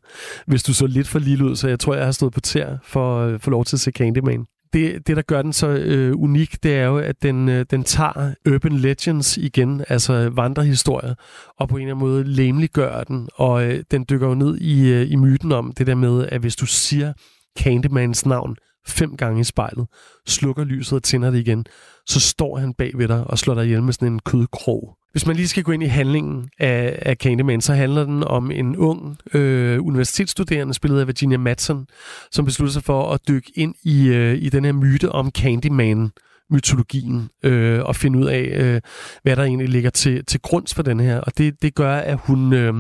[0.47, 2.75] hvis du så lidt for lille ud, så jeg tror, jeg har stået på tær
[2.84, 5.67] for at øh, få lov til at se Candyman det, det, der gør den så
[5.67, 11.15] øh, unik, det er jo, at den, øh, den tager urban legends igen, altså vandrehistorier,
[11.60, 14.89] og på en eller anden måde lemliggør den, og øh, den dykker jo ned i,
[14.89, 17.13] øh, i myten om det der med, at hvis du siger
[17.60, 18.55] Candymans navn
[18.88, 19.88] fem gange i spejlet,
[20.27, 21.65] slukker lyset og tænder det igen,
[22.08, 24.99] så står han bag ved dig og slår dig ihjel med sådan en kødkrog.
[25.12, 28.52] Hvis man lige skal gå ind i handlingen af, af Candyman, så handler den om
[28.52, 31.88] en ung øh, universitetsstuderende, spillet af Virginia Madsen,
[32.32, 36.12] som beslutter sig for at dykke ind i, øh, i den her myte om Candyman
[36.50, 38.82] mytologien øh, og finde ud af, øh,
[39.24, 41.19] hvad der egentlig ligger til, til grund for den her.
[41.19, 42.74] Og det, det gør, at hun, øh,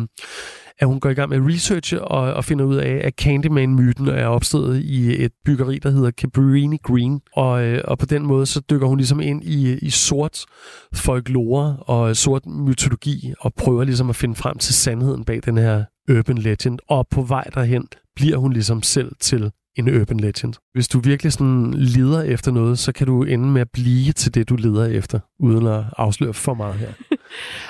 [0.79, 4.07] at hun går i gang med at researche og, og finder ud af, at Candyman-myten
[4.07, 7.21] er opstået i et byggeri, der hedder Cabrini Green.
[7.33, 10.45] Og, øh, og på den måde, så dykker hun ligesom ind i, i sort
[10.93, 15.83] folklore og sort mytologi og prøver ligesom at finde frem til sandheden bag den her
[16.11, 16.79] urban legend.
[16.89, 20.53] Og på vej derhen bliver hun ligesom selv til en urban legend.
[20.73, 24.33] Hvis du virkelig sådan leder efter noget, så kan du ende med at blive til
[24.33, 26.89] det, du leder efter, uden at afsløre for meget her.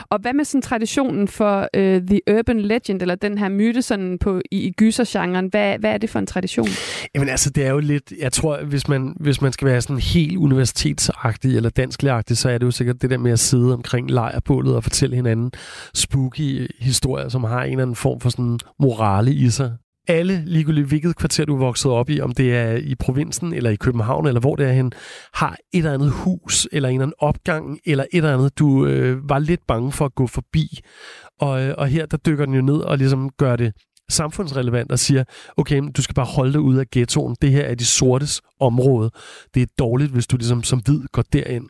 [0.09, 4.17] og hvad med sådan traditionen for uh, The Urban Legend, eller den her myte sådan
[4.19, 5.47] på, i, i gysergenren?
[5.47, 6.67] Hvad, hvad er det for en tradition?
[7.15, 9.99] Jamen altså, det er jo lidt, jeg tror, hvis man, hvis man skal være sådan
[9.99, 14.11] helt universitetsagtig eller dansklagtig, så er det jo sikkert det der med at sidde omkring
[14.11, 15.51] lejrbålet og fortælle hinanden
[15.93, 19.71] spooky historier, som har en eller anden form for sådan morale i sig
[20.09, 23.69] alle, ligegyldigt hvilket kvarter du er vokset op i, om det er i provinsen eller
[23.69, 24.91] i København eller hvor det er hen,
[25.33, 28.85] har et eller andet hus eller en eller anden opgang eller et eller andet, du
[28.85, 30.79] øh, var lidt bange for at gå forbi.
[31.39, 33.73] Og, øh, og her der dykker den jo ned og ligesom gør det
[34.09, 35.23] samfundsrelevant og siger,
[35.57, 37.35] okay, du skal bare holde dig ud af ghettoen.
[37.41, 39.11] Det her er de sortes område.
[39.53, 41.65] Det er dårligt, hvis du ligesom som hvid går derind.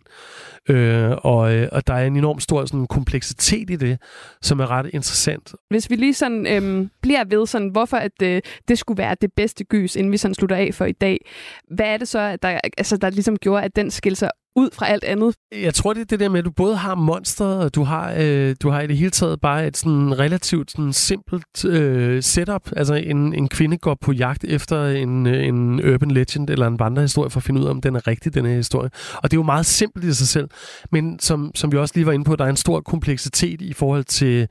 [0.69, 3.97] Øh, og, øh, og der er en enorm stor sådan, kompleksitet i det,
[4.41, 5.53] som er ret interessant.
[5.69, 9.33] Hvis vi lige sådan øh, bliver ved, sådan, hvorfor at, øh, det skulle være det
[9.33, 11.25] bedste gys, inden vi sådan slutter af for i dag,
[11.71, 14.87] hvad er det så, der, altså, der ligesom gjorde, at den skilte sig ud fra
[14.87, 15.35] alt andet.
[15.51, 18.13] Jeg tror, det er det der med, at du både har monster, og du har,
[18.17, 22.69] øh, du har i det hele taget bare et sådan relativt sådan simpelt øh, setup.
[22.75, 26.79] Altså en, en kvinde går på jagt efter en, øh, en urban legend eller en
[26.79, 28.89] vandrehistorie for at finde ud af, om den er rigtig, den her historie.
[29.15, 30.49] Og det er jo meget simpelt i sig selv.
[30.91, 33.73] Men som, som vi også lige var inde på, der er en stor kompleksitet i
[33.73, 34.47] forhold til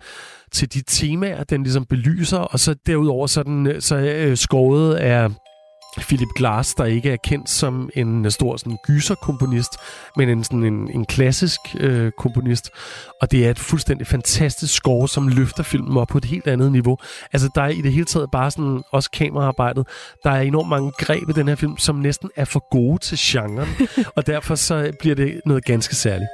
[0.53, 5.31] til de temaer, den ligesom belyser, og så derudover så, den, så øh, skåret er
[6.01, 9.73] Philip Glass, der ikke er kendt som en stor sådan, gyserkomponist,
[10.17, 12.71] men en, sådan en, en klassisk øh, komponist.
[13.21, 16.73] Og det er et fuldstændig fantastisk score, som løfter filmen op på et helt andet
[16.73, 16.97] niveau.
[17.33, 19.87] Altså, der er i det hele taget bare sådan, også kameraarbejdet,
[20.25, 23.19] der er enormt mange greb i den her film, som næsten er for gode til
[23.21, 23.69] genren,
[24.17, 26.29] og derfor så bliver det noget ganske særligt.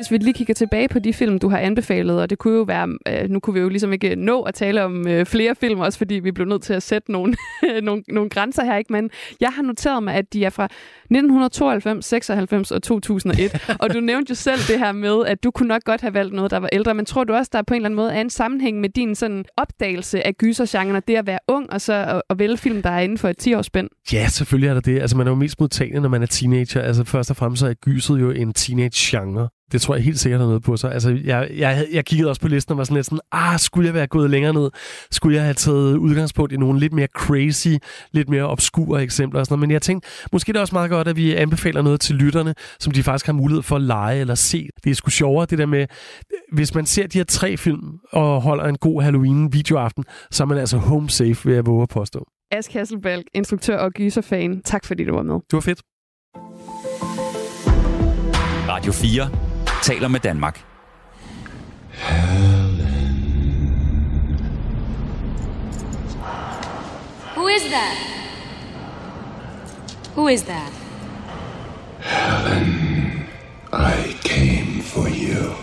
[0.00, 2.62] Hvis vi lige kigger tilbage på de film, du har anbefalet, og det kunne jo
[2.62, 5.54] være, øh, nu kunne vi jo ligesom ikke øh, nå at tale om øh, flere
[5.54, 7.36] film, også fordi vi blev nødt til at sætte nogle,
[7.82, 8.92] nogle, nogle grænser her, ikke?
[8.92, 9.10] men
[9.40, 14.30] jeg har noteret mig, at de er fra 1992, 96 og 2001, og du nævnte
[14.30, 16.68] jo selv det her med, at du kunne nok godt have valgt noget, der var
[16.72, 18.88] ældre, men tror du også, der på en eller anden måde er en sammenhæng med
[18.88, 22.56] din sådan opdagelse af gysergenren, og det at være ung, og så at, at vælge
[22.56, 23.88] film, der er inden for et 10-årsspænd?
[24.12, 25.00] Ja, selvfølgelig er der det.
[25.00, 26.82] Altså, man er jo mest modtagelig, når man er teenager.
[26.82, 29.48] Altså, først og fremmest så er gyset jo en teenage-genre.
[29.72, 30.92] Det tror jeg helt sikkert har noget på sig.
[30.92, 33.86] Altså, jeg, jeg, jeg kiggede også på listen og var sådan lidt sådan, ah, skulle
[33.86, 34.70] jeg være gået længere ned?
[35.10, 37.68] Skulle jeg have taget udgangspunkt i nogle lidt mere crazy,
[38.12, 39.68] lidt mere obskure eksempler og sådan noget?
[39.68, 42.54] Men jeg tænkte, måske det er også meget godt, at vi anbefaler noget til lytterne,
[42.80, 44.68] som de faktisk har mulighed for at lege eller se.
[44.84, 45.86] Det er sgu sjovere, det der med,
[46.52, 50.58] hvis man ser de her tre film og holder en god Halloween-videoaften, så er man
[50.58, 52.26] altså home safe, ved at våge at påstå.
[52.50, 54.62] Ask Hasselbalg, instruktør og gyserfan.
[54.62, 55.34] Tak fordi du var med.
[55.50, 55.82] Du var fedt.
[58.68, 59.49] Radio 4
[59.82, 60.64] taler med Danmark.
[67.36, 67.96] Who is that?
[70.16, 70.72] Who is that?
[72.00, 73.26] Helen,
[73.72, 75.54] I came for you.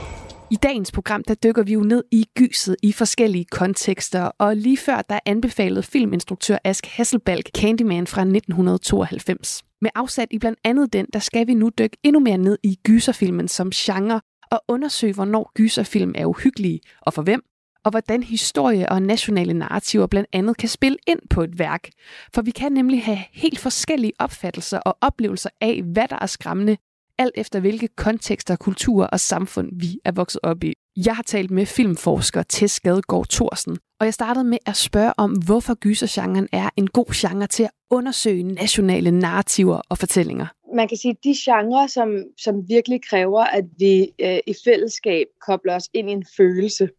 [0.52, 4.78] I dagens program, der dykker vi jo ned i gyset i forskellige kontekster, og lige
[4.78, 9.67] før der anbefalede filminstruktør Ask Hasselbalg Candyman fra 1992.
[9.82, 12.76] Med afsat i blandt andet den, der skal vi nu dykke endnu mere ned i
[12.84, 14.22] gyserfilmen som genre,
[14.52, 17.44] og undersøge, hvornår gyserfilm er uhyggelige, og for hvem,
[17.84, 21.90] og hvordan historie og nationale narrativer blandt andet kan spille ind på et værk.
[22.34, 26.78] For vi kan nemlig have helt forskellige opfattelser og oplevelser af, hvad der er skræmmende,
[27.18, 30.74] alt efter hvilke kontekster, kulturer og samfund vi er vokset op i.
[31.06, 35.32] Jeg har talt med filmforsker Tess Gadegaard Thorsen, og jeg startede med at spørge om,
[35.32, 40.48] hvorfor gysergenren er en god genre til at undersøge nationale narrativer og fortællinger.
[40.76, 45.28] Man kan sige, at de genrer, som, som virkelig kræver, at vi øh, i fællesskab
[45.48, 46.90] kobler os ind i en følelse,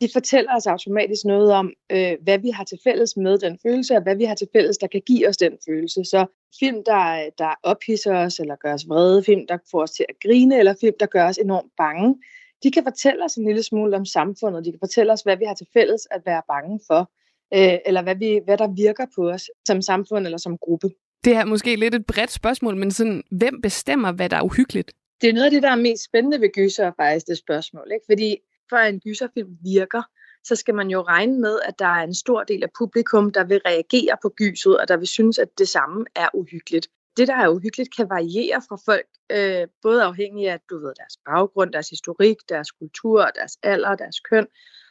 [0.00, 3.96] de fortæller os automatisk noget om, øh, hvad vi har til fælles med den følelse,
[3.96, 6.04] og hvad vi har til fælles, der kan give os den følelse.
[6.04, 6.26] Så
[6.60, 10.14] film, der, der ophisser os, eller gør os vrede, film, der får os til at
[10.22, 12.14] grine, eller film, der gør os enormt bange,
[12.62, 14.64] de kan fortælle os en lille smule om samfundet.
[14.64, 17.10] De kan fortælle os, hvad vi har til fælles at være bange for,
[17.54, 20.90] øh, eller hvad, vi, hvad der virker på os som samfund eller som gruppe.
[21.24, 24.92] Det er måske lidt et bredt spørgsmål, men sådan, hvem bestemmer, hvad der er uhyggeligt?
[25.20, 27.86] Det er noget af det, der er mest spændende ved gyser, faktisk, det spørgsmål.
[27.92, 28.04] Ikke?
[28.08, 28.36] Fordi
[28.68, 30.02] for at en gyserfilm virker,
[30.44, 33.44] så skal man jo regne med, at der er en stor del af publikum, der
[33.44, 36.88] vil reagere på gyset, og der vil synes, at det samme er uhyggeligt.
[37.18, 41.16] Det, der er uhyggeligt, kan variere fra folk, øh, både afhængig af du ved, deres
[41.26, 44.46] baggrund, deres historik, deres kultur, deres alder, deres køn.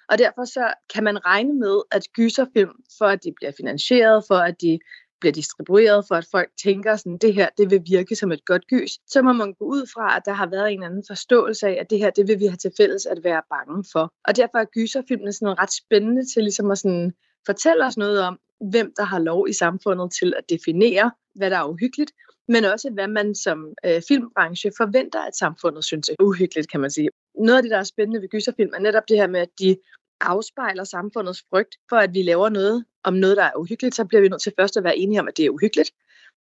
[0.10, 4.36] Og derfor så kan man regne med, at gyserfilm, for at de bliver finansieret, for
[4.36, 4.80] at de
[5.20, 8.68] bliver distribueret, for at folk tænker sådan, det her, det vil virke som et godt
[8.68, 11.78] gys, så må man gå ud fra, at der har været en anden forståelse af,
[11.82, 14.14] at det her, det vil vi have til fælles at være bange for.
[14.28, 17.14] Og derfor er gyserfilmene sådan ret spændende til ligesom at sådan
[17.50, 18.40] fortælle os noget om,
[18.72, 22.12] hvem der har lov i samfundet til at definere, hvad der er uhyggeligt,
[22.48, 26.92] men også hvad man som øh, filmbranche forventer, at samfundet synes er uhyggeligt, kan man
[26.92, 27.10] sige.
[27.36, 29.78] Noget af det, der er spændende ved gyserfilm, er netop det her med, at de
[30.22, 34.22] afspejler samfundets frygt for, at vi laver noget om noget, der er uhyggeligt, så bliver
[34.22, 35.92] vi nødt til først at være enige om, at det er uhyggeligt.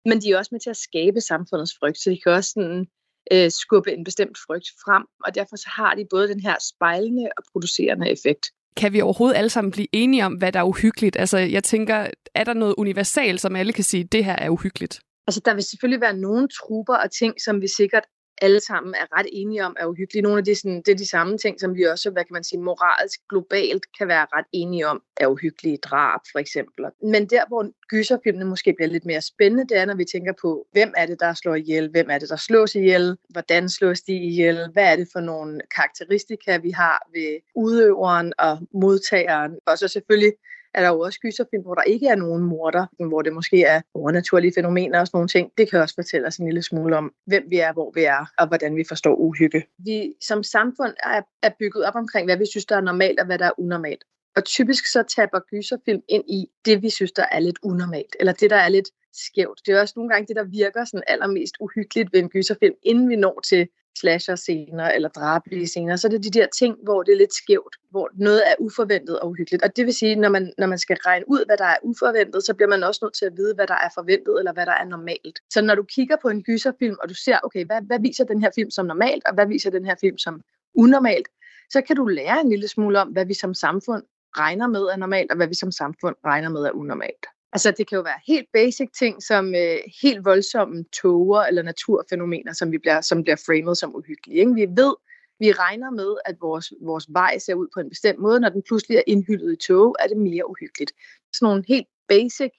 [0.06, 2.88] Men de er også med til at skabe samfundets frygt, så de kan også sådan,
[3.32, 7.30] øh, skubbe en bestemt frygt frem, og derfor så har de både den her spejlende
[7.38, 8.46] og producerende effekt.
[8.78, 11.18] Kan vi overhovedet alle sammen blive enige om, hvad der er uhyggeligt?
[11.20, 15.00] Altså, jeg tænker, er der noget universalt, som alle kan sige, det her er uhyggeligt?
[15.28, 18.04] Altså, der vil selvfølgelig være nogle trupper og ting, som vi sikkert
[18.42, 20.22] alle sammen er ret enige om er uhyggelige.
[20.22, 22.44] Nogle af de, sådan, det er de samme ting, som vi også, hvad kan man
[22.44, 26.86] sige, moralsk, globalt kan være ret enige om, er uhyggelige drab, for eksempel.
[27.04, 30.68] Men der, hvor gyserfilmene måske bliver lidt mere spændende, det er, når vi tænker på,
[30.72, 34.14] hvem er det, der slår ihjel, hvem er det, der slås ihjel, hvordan slås de
[34.14, 39.88] ihjel, hvad er det for nogle karakteristika, vi har ved udøveren og modtageren, og så
[39.88, 40.34] selvfølgelig
[40.76, 43.82] er der jo også gyserfilm, hvor der ikke er nogen morder, hvor det måske er
[43.94, 45.52] overnaturlige fænomener og sådan nogle ting.
[45.58, 48.26] Det kan også fortælle os en lille smule om, hvem vi er, hvor vi er,
[48.38, 49.64] og hvordan vi forstår uhygge.
[49.80, 53.26] Vi som samfund er, er bygget op omkring, hvad vi synes, der er normalt, og
[53.26, 54.04] hvad der er unormalt.
[54.36, 58.34] Og typisk så taber gyserfilm ind i det, vi synes, der er lidt unormalt, eller
[58.34, 59.60] det, der er lidt skævt.
[59.66, 63.10] Det er også nogle gange det, der virker sådan allermest uhyggeligt ved en gyserfilm, inden
[63.10, 63.68] vi når til
[64.00, 67.76] slasher-scener eller drabelige scener, så er det de der ting, hvor det er lidt skævt,
[67.92, 69.64] hvor noget er uforventet og uhyggeligt.
[69.64, 72.46] Og det vil sige, når man, når man skal regne ud, hvad der er uforventet,
[72.46, 74.72] så bliver man også nødt til at vide, hvad der er forventet, eller hvad der
[74.72, 75.40] er normalt.
[75.50, 78.42] Så når du kigger på en gyserfilm, og du ser, okay, hvad, hvad viser den
[78.42, 80.42] her film som normalt, og hvad viser den her film som
[80.76, 81.28] unormalt,
[81.70, 84.04] så kan du lære en lille smule om, hvad vi som samfund
[84.38, 87.26] regner med er normalt, og hvad vi som samfund regner med er unormalt.
[87.56, 92.54] Altså det kan jo være helt basic ting som øh, helt voldsomme tåger eller naturfænomener,
[92.54, 94.40] som, vi bliver, som bliver framet som uhyggelige.
[94.40, 94.54] Ikke?
[94.54, 94.96] Vi ved,
[95.40, 98.40] vi regner med, at vores, vores vej ser ud på en bestemt måde.
[98.40, 100.92] Når den pludselig er indhyldet i tåge, er det mere uhyggeligt.
[101.34, 102.52] Sådan nogle helt basic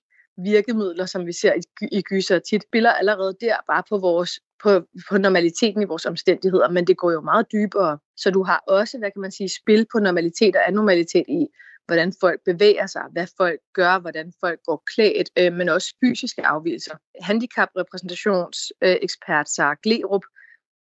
[0.44, 1.62] virkemidler, som vi ser i,
[1.99, 4.70] i gyser tit, spiller allerede der bare på vores på,
[5.09, 7.99] på normaliteten i vores omstændigheder, men det går jo meget dybere.
[8.16, 11.47] Så du har også, hvad kan man sige, spil på normalitet og anormalitet i,
[11.87, 16.47] hvordan folk bevæger sig, hvad folk gør, hvordan folk går klædt, øh, men også fysiske
[16.47, 16.97] afvielser.
[17.20, 20.24] Handicaprepræsentationsekspert øh, Sara Glerup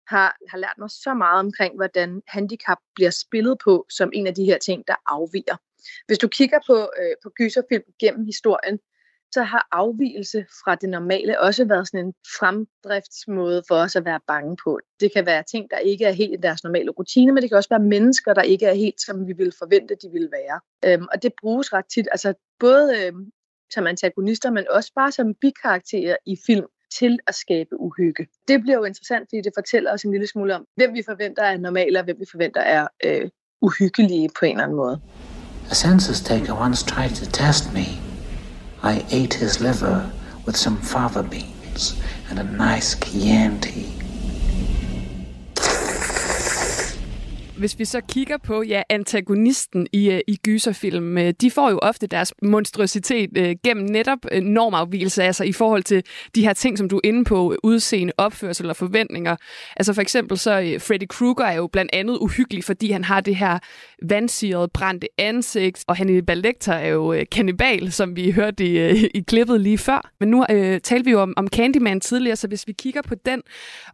[0.08, 4.36] har, har lært mig så meget omkring, hvordan handicap bliver spillet på som en af
[4.36, 5.58] de her ting, der afviger.
[6.08, 8.80] Hvis du kigger på, øh, på gyserfilm gennem historien,
[9.34, 14.20] så har afvielse fra det normale også været sådan en fremdriftsmåde for os at være
[14.28, 14.80] bange på.
[15.00, 17.58] Det kan være ting, der ikke er helt i deres normale rutine, men det kan
[17.58, 20.60] også være mennesker, der ikke er helt, som vi ville forvente, de ville være.
[20.86, 23.32] Øhm, og det bruges ret tit, altså både øhm,
[23.74, 26.66] som antagonister, men også bare som bikarakterer i film
[27.00, 28.28] til at skabe uhygge.
[28.48, 31.44] Det bliver jo interessant, fordi det fortæller os en lille smule om, hvem vi forventer
[31.44, 33.30] er normale, og hvem vi forventer er øh,
[33.62, 35.02] uhyggelige på en eller anden måde.
[35.72, 38.15] A census taker once tried to test me.
[38.86, 40.12] I ate his liver
[40.46, 43.95] with some fava beans and a nice Chianti.
[47.58, 51.80] Hvis vi så kigger på ja, antagonisten i, øh, i gyserfilm, øh, de får jo
[51.82, 56.04] ofte deres monstrositet øh, gennem netop øh, normafvielse, altså i forhold til
[56.36, 59.36] de her ting, som du er inde på, udseende, opførsel og forventninger.
[59.76, 63.36] Altså for eksempel så Freddy Krueger er jo blandt andet uhyggelig, fordi han har det
[63.36, 63.60] her
[64.04, 69.62] vandsirede, brændte ansigt, og Hannibal Lecter er jo kannibal, som vi hørte i, i klippet
[69.62, 70.12] lige før.
[70.20, 73.16] Men nu øh, talte vi jo om, om Candyman tidligere, så hvis vi kigger på
[73.26, 73.42] den,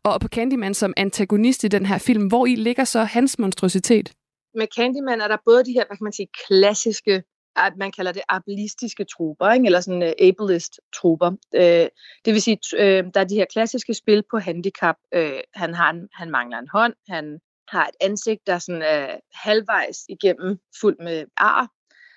[0.03, 4.13] og på Candyman som antagonist i den her film, hvor i ligger så hans monstrositet?
[4.55, 7.23] Med Candyman er der både de her, hvad kan man sige, klassiske
[7.55, 9.65] at man kalder det ableistiske trupper, ikke?
[9.65, 11.29] eller sådan uh, ableist trupper.
[11.29, 11.87] Uh, øh,
[12.25, 14.95] det vil sige, uh, der er de her klassiske spil på handicap.
[15.15, 19.17] Uh, han, har en, han mangler en hånd, han har et ansigt, der sådan er
[19.33, 21.67] halvvejs igennem fuld med ar.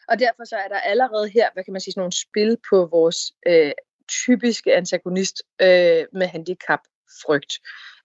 [0.09, 2.89] Og derfor så er der allerede her, hvad kan man sige, sådan nogle spil på
[2.93, 3.73] vores øh,
[4.09, 6.81] typiske antagonist øh, med handicap
[7.23, 7.53] frygt.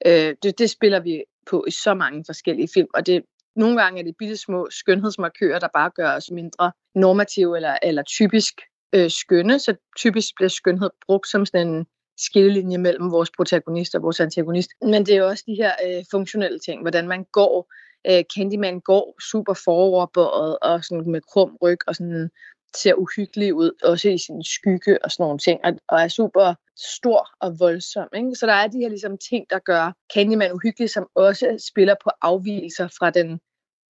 [0.06, 3.24] Øh, det, det spiller vi på i så mange forskellige film, og det
[3.56, 8.04] nogle gange er det bitte små skønhedsmarkører, der bare gør os mindre normative eller, eller
[8.04, 8.54] typisk
[8.96, 9.60] øh, skønne.
[9.60, 11.86] Så typisk bliver skønhed brugt som sådan en
[12.18, 14.70] skillelinje mellem vores protagonist og vores antagonist.
[14.82, 17.74] Men det er også de her øh, funktionelle ting, hvordan man går.
[18.10, 22.30] Øh, Candyman går super foroverbøjet og sådan med krum ryg og sådan
[22.76, 26.56] ser uhyggelig ud, også i sin skygge og sådan nogle ting, og, og er super
[26.96, 28.08] stor og voldsom.
[28.16, 28.36] Ikke?
[28.36, 32.10] Så der er de her ligesom, ting, der gør Candyman uhyggelig, som også spiller på
[32.22, 33.40] afvielser fra den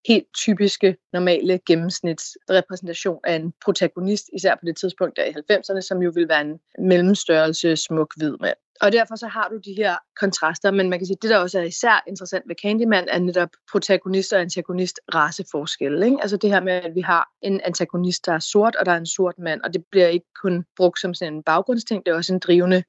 [0.08, 6.02] helt typiske, normale gennemsnitsrepræsentation af en protagonist, især på det tidspunkt der i 90'erne, som
[6.02, 8.58] jo vil være en mellemstørrelse smuk hvid mand.
[8.82, 11.38] Og derfor så har du de her kontraster, men man kan sige, at det der
[11.38, 16.04] også er især interessant ved Candyman, er netop protagonist og antagonist raceforskel.
[16.04, 16.18] Ikke?
[16.22, 18.98] Altså det her med, at vi har en antagonist, der er sort, og der er
[18.98, 22.16] en sort mand, og det bliver ikke kun brugt som sådan en baggrundsting, det er
[22.16, 22.84] også en drivende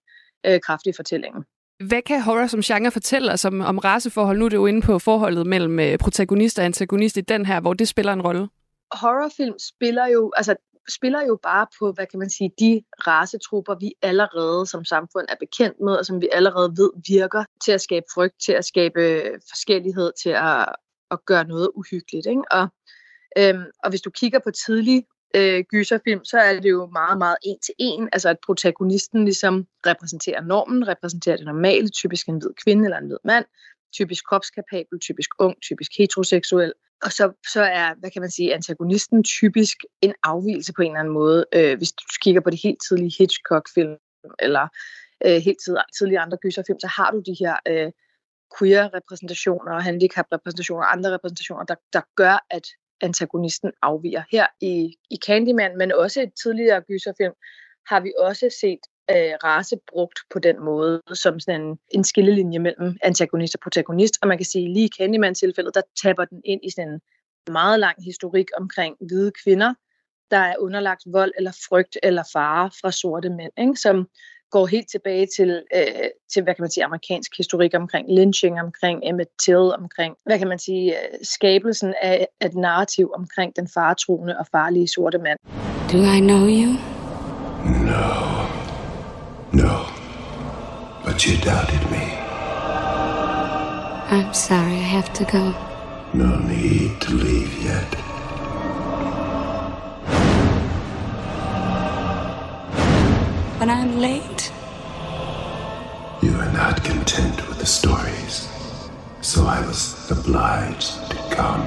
[0.46, 1.44] øh, kraft i fortællingen.
[1.88, 4.38] Hvad kan horror som genre fortælle os om, om raceforhold?
[4.38, 7.60] Nu er det jo inde på forholdet mellem øh, protagonist og antagonist i den her,
[7.60, 8.48] hvor det spiller en rolle.
[8.92, 10.54] Horrorfilm spiller jo, altså
[10.88, 15.36] spiller jo bare på, hvad kan man sige, de racetrupper, vi allerede som samfund er
[15.40, 19.00] bekendt med, og som vi allerede ved virker til at skabe frygt, til at skabe
[19.00, 20.74] øh, forskellighed, til at,
[21.10, 22.26] at gøre noget uhyggeligt.
[22.26, 22.42] Ikke?
[22.50, 22.68] Og,
[23.38, 25.06] øhm, og hvis du kigger på tidlig
[25.36, 28.08] øh, gyserfilm, så er det jo meget, meget en til en.
[28.12, 33.06] Altså at protagonisten ligesom repræsenterer normen, repræsenterer det normale, typisk en hvid kvinde eller en
[33.06, 33.44] hvid mand,
[33.94, 36.72] typisk kropskapabel, typisk ung, typisk heteroseksuel.
[37.02, 41.00] Og så, så er, hvad kan man sige, antagonisten typisk en afvielse på en eller
[41.00, 41.46] anden måde.
[41.54, 43.96] Øh, hvis du kigger på det helt tidlige Hitchcock-film,
[44.38, 44.68] eller
[45.26, 45.58] øh, helt
[45.98, 47.92] tidlige andre gyserfilm, så har du de her øh,
[48.58, 52.66] queer-repræsentationer og handicap-repræsentationer og andre repræsentationer, der, der gør, at
[53.00, 54.22] antagonisten afviger.
[54.32, 57.34] Her i, i Candyman, men også et tidligere gyserfilm,
[57.88, 58.80] har vi også set
[59.10, 64.18] øh, race brugt på den måde, som sådan en, en skillelinje mellem antagonist og protagonist.
[64.22, 67.00] Og man kan sige, lige i Candyman-tilfældet, der tapper den ind i sådan en
[67.52, 69.74] meget lang historik omkring hvide kvinder,
[70.30, 73.76] der er underlagt vold eller frygt eller fare fra sorte mænd, ikke?
[73.76, 74.08] som
[74.50, 79.00] går helt tilbage til, øh, til, hvad kan man sige, amerikansk historik omkring lynching, omkring
[79.04, 84.38] Emmett Till, omkring, hvad kan man sige, øh, skabelsen af et narrativ omkring den faretroende
[84.38, 85.38] og farlige sorte mand.
[85.92, 86.70] Do I know you?
[87.86, 88.39] No.
[89.52, 89.88] No.
[91.04, 92.14] But you doubted me.
[94.12, 95.54] I'm sorry, I have to go.
[96.12, 97.90] No need to leave yet.
[103.58, 104.52] But I'm late.
[106.22, 108.48] You are not content with the stories,
[109.20, 111.62] so I was obliged to come.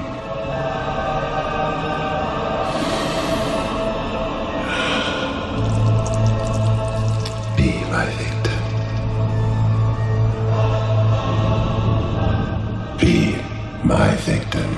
[13.84, 14.70] My victim.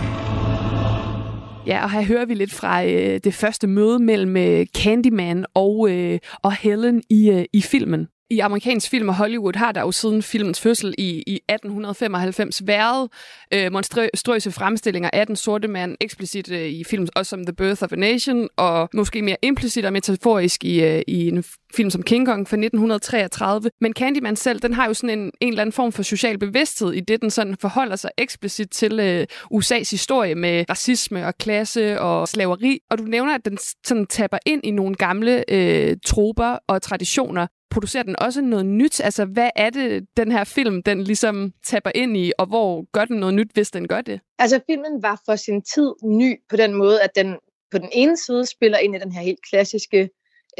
[1.67, 5.91] Ja, og her hører vi lidt fra øh, det første møde mellem øh, Candyman og,
[5.91, 8.09] øh, og Helen i, øh, i filmen.
[8.31, 13.11] I amerikansk film og Hollywood har der jo siden filmens fødsel i, i 1895 været
[13.55, 17.83] øh, monstrøse fremstillinger af den sorte mand, eksplicit øh, i film også som The Birth
[17.83, 22.03] of a Nation, og måske mere implicit og metaforisk i, øh, i en film som
[22.03, 23.71] King Kong fra 1933.
[23.81, 26.93] Men Candyman selv, den har jo sådan en, en eller anden form for social bevidsthed
[26.93, 32.01] i det, den sådan forholder sig eksplicit til øh, USA's historie med racisme og klasse
[32.01, 32.79] og slaveri.
[32.91, 37.47] Og du nævner, at den sådan tapper ind i nogle gamle øh, troper og traditioner,
[37.77, 39.01] producerer den også noget nyt?
[39.01, 43.05] Altså, hvad er det, den her film, den ligesom tapper ind i, og hvor gør
[43.05, 44.21] den noget nyt, hvis den gør det?
[44.39, 47.37] Altså, filmen var for sin tid ny på den måde, at den
[47.71, 50.11] på den ene side spiller ind i den her helt klassiske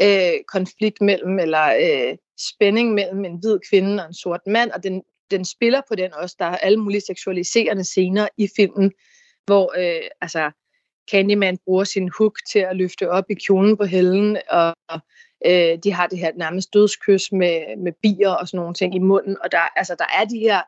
[0.01, 2.17] øh, konflikt mellem, eller øh,
[2.49, 5.01] spænding mellem en hvid kvinde og en sort mand, og den,
[5.31, 6.35] den spiller på den også.
[6.39, 8.91] Der er alle mulige seksualiserende scener i filmen,
[9.45, 10.51] hvor øh, altså,
[11.11, 14.73] Candyman bruger sin hook til at løfte op i kjolen på Helen, og
[15.45, 18.99] øh, de har det her nærmest dødskys med, med bier og sådan nogle ting i
[18.99, 20.61] munden, og der, altså, der er de her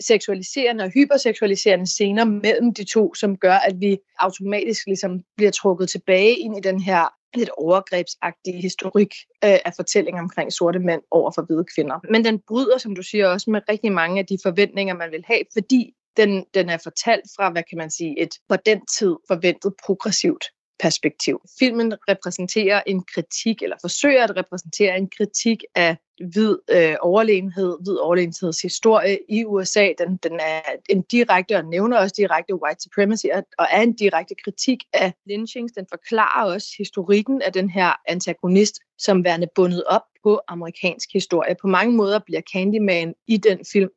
[0.00, 5.88] seksualiserende og hyperseksualiserende scener mellem de to, som gør, at vi automatisk ligesom bliver trukket
[5.88, 11.30] tilbage ind i den her lidt overgrebsagtige historik øh, af fortællinger omkring sorte mænd over
[11.34, 12.00] for hvide kvinder.
[12.10, 15.24] Men den bryder, som du siger, også med rigtig mange af de forventninger, man vil
[15.26, 19.16] have, fordi den, den er fortalt fra, hvad kan man sige, et på den tid
[19.28, 20.44] forventet progressivt
[20.82, 21.40] perspektiv.
[21.58, 25.96] Filmen repræsenterer en kritik, eller forsøger at repræsentere en kritik af
[26.32, 29.88] hvid øh, overlegenhed, hvid overlegenhedshistorie i USA.
[29.98, 33.26] Den, den er en direkte, og nævner også direkte white supremacy,
[33.58, 35.72] og er en direkte kritik af lynchings.
[35.72, 41.56] Den forklarer også historikken af den her antagonist, som værende bundet op på amerikansk historie.
[41.62, 43.90] På mange måder bliver Candyman i den film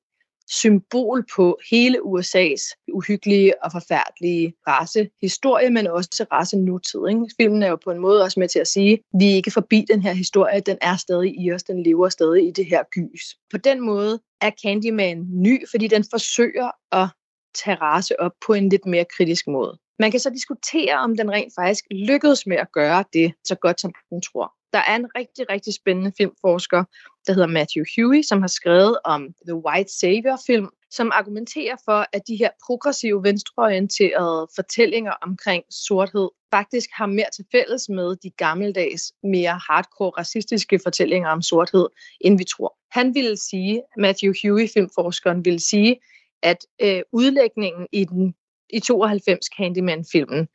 [0.49, 6.99] symbol på hele USA's uhyggelige og forfærdelige racehistorie, men også race nutid.
[7.09, 7.25] Ikke?
[7.41, 9.51] Filmen er jo på en måde også med til at sige, at vi er ikke
[9.51, 12.83] forbi den her historie, den er stadig i os, den lever stadig i det her
[12.91, 13.35] gys.
[13.51, 17.07] På den måde er Candyman ny, fordi den forsøger at
[17.63, 19.77] tage race op på en lidt mere kritisk måde.
[19.99, 23.81] Man kan så diskutere, om den rent faktisk lykkedes med at gøre det så godt,
[23.81, 24.53] som den tror.
[24.75, 26.83] Der er en rigtig, rigtig spændende filmforsker,
[27.27, 32.21] der hedder Matthew Huey, som har skrevet om The White Savior-film, som argumenterer for, at
[32.27, 39.13] de her progressive, venstreorienterede fortællinger omkring sorthed faktisk har mere til fælles med de gammeldags,
[39.23, 41.87] mere hardcore racistiske fortællinger om sorthed,
[42.21, 42.77] end vi tror.
[42.91, 45.99] Han ville sige, Matthew Huey, filmforskeren, ville sige,
[46.43, 48.35] at øh, udlægningen i den
[48.69, 50.47] i 92 Candyman-filmen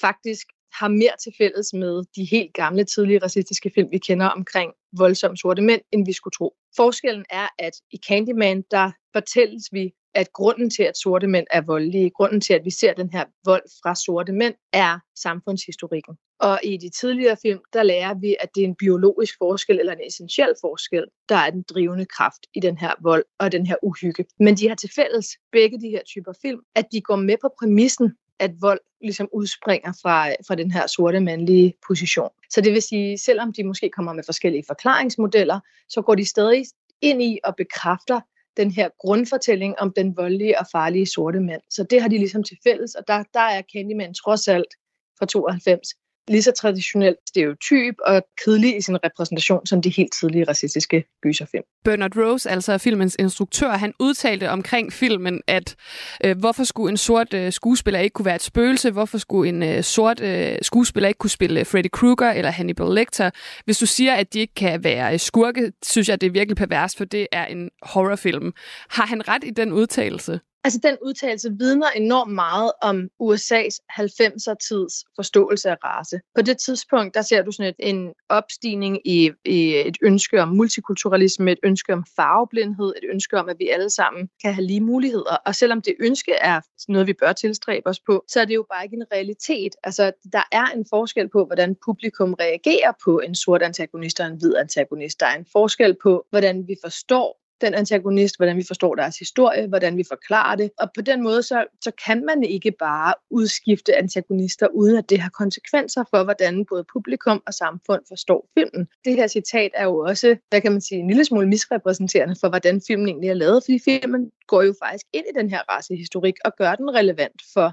[0.00, 0.46] faktisk
[0.78, 5.36] har mere til fælles med de helt gamle, tidlige racistiske film, vi kender omkring voldsomme
[5.36, 6.54] sorte mænd, end vi skulle tro.
[6.76, 11.60] Forskellen er, at i Candyman, der fortælles vi, at grunden til, at sorte mænd er
[11.60, 16.14] voldelige, grunden til, at vi ser den her vold fra sorte mænd, er samfundshistorikken.
[16.40, 19.92] Og i de tidligere film, der lærer vi, at det er en biologisk forskel eller
[19.92, 23.76] en essentiel forskel, der er den drivende kraft i den her vold og den her
[23.82, 24.24] uhygge.
[24.38, 27.48] Men de har til fælles, begge de her typer film, at de går med på
[27.58, 28.12] præmissen
[28.42, 32.30] at vold ligesom udspringer fra, fra den her sorte mandlige position.
[32.50, 36.64] Så det vil sige, selvom de måske kommer med forskellige forklaringsmodeller, så går de stadig
[37.00, 38.20] ind i og bekræfter
[38.56, 41.62] den her grundfortælling om den voldelige og farlige sorte mand.
[41.70, 44.74] Så det har de ligesom til fælles, og der, der er Candyman trods alt
[45.18, 45.88] fra 92
[46.28, 51.64] lige så traditionelt stereotyp og kedelig i sin repræsentation som de helt tidlige racistiske gyserfilm.
[51.84, 55.76] Bernard Rose, altså filmens instruktør, han udtalte omkring filmen, at
[56.24, 58.90] øh, hvorfor skulle en sort øh, skuespiller ikke kunne være et spøgelse?
[58.90, 63.30] Hvorfor skulle en øh, sort øh, skuespiller ikke kunne spille Freddy Krueger eller Hannibal Lecter?
[63.64, 66.56] Hvis du siger, at de ikke kan være øh, skurke, synes jeg, det er virkelig
[66.56, 68.52] pervers, for det er en horrorfilm.
[68.90, 70.40] Har han ret i den udtalelse?
[70.64, 76.20] Altså den udtalelse vidner enormt meget om USA's 90'er-tids forståelse af race.
[76.36, 80.48] På det tidspunkt, der ser du sådan et, en opstigning i, i et ønske om
[80.48, 84.80] multikulturalisme, et ønske om farveblindhed, et ønske om, at vi alle sammen kan have lige
[84.80, 85.36] muligheder.
[85.46, 88.66] Og selvom det ønske er noget, vi bør tilstræbe os på, så er det jo
[88.72, 89.72] bare ikke en realitet.
[89.84, 94.36] Altså, der er en forskel på, hvordan publikum reagerer på en sort antagonist og en
[94.36, 95.20] hvid antagonist.
[95.20, 99.66] Der er en forskel på, hvordan vi forstår den antagonist, hvordan vi forstår deres historie,
[99.66, 100.70] hvordan vi forklarer det.
[100.78, 105.20] Og på den måde, så, så kan man ikke bare udskifte antagonister, uden at det
[105.20, 108.88] har konsekvenser for, hvordan både publikum og samfund forstår filmen.
[109.04, 112.48] Det her citat er jo også, hvad kan man sige, en lille smule misrepræsenterende for,
[112.48, 116.34] hvordan filmen egentlig er lavet, fordi filmen går jo faktisk ind i den her racehistorik
[116.44, 117.72] og gør den relevant for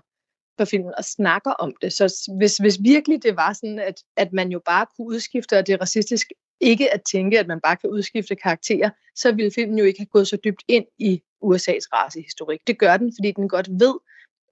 [0.59, 1.93] for filmen og snakker om det.
[1.93, 5.67] Så hvis, hvis virkelig det var sådan, at, at man jo bare kunne udskifte, og
[5.67, 6.27] det racistiske racistisk
[6.60, 10.05] ikke at tænke, at man bare kan udskifte karakterer, så ville filmen jo ikke have
[10.05, 12.60] gået så dybt ind i USA's racehistorik.
[12.68, 13.95] Det gør den, fordi den godt ved,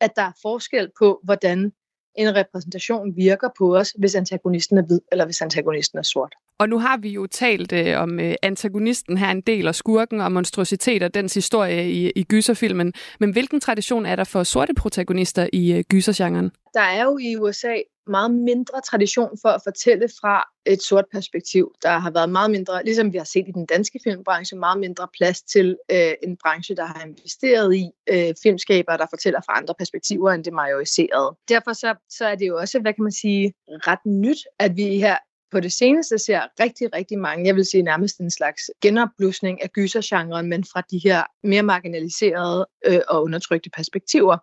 [0.02, 1.74] at der er forskel på, hvordan
[2.16, 6.36] en repræsentation virker på os, hvis antagonisten er hvid, eller hvis antagonisten er sort.
[6.60, 10.22] Og nu har vi jo talt øh, om øh, antagonisten her en del, og skurken
[10.22, 12.94] og monstrositet og dens historie i, i gyserfilmen.
[13.20, 16.52] Men hvilken tradition er der for sorte protagonister i øh, gysergenren?
[16.74, 17.76] Der er jo i USA
[18.08, 21.72] meget mindre tradition for at fortælle fra et sort perspektiv.
[21.84, 25.08] Der har været meget mindre, ligesom vi har set i den danske filmbranche, meget mindre
[25.18, 29.74] plads til øh, en branche, der har investeret i øh, filmskaber, der fortæller fra andre
[29.78, 31.38] perspektiver end det majoriserede.
[31.50, 34.84] Derfor så, så er det jo også, hvad kan man sige, ret nyt, at vi
[34.84, 35.18] her
[35.52, 39.70] på det seneste ser rigtig, rigtig mange, jeg vil sige nærmest en slags genopblusning af
[39.72, 44.38] gysergenren, men fra de her mere marginaliserede øh, og undertrykte perspektiver.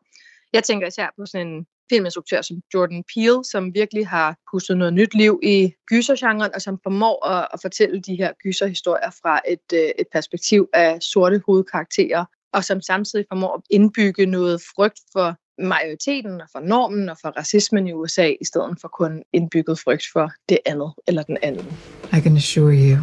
[0.53, 4.95] Jeg tænker især på sådan en filminstruktør som Jordan Peele, som virkelig har pustet noget
[4.95, 9.73] nyt liv i gysergenren, og som formår at, at fortælle de her gyserhistorier fra et,
[9.73, 15.37] øh, et perspektiv af sorte hovedkarakterer, og som samtidig formår at indbygge noget frygt for
[15.59, 20.05] majoriteten og for normen og for racismen i USA, i stedet for kun indbygget frygt
[20.13, 21.67] for det andet eller den anden.
[22.13, 22.99] I can assure you,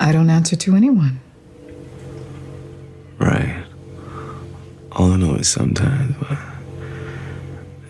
[0.00, 1.20] I don't answer to anyone.
[3.20, 3.64] Right.
[4.92, 6.38] All I know is sometimes, but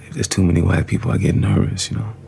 [0.09, 2.22] if there's too many white people, I get nervous, you know.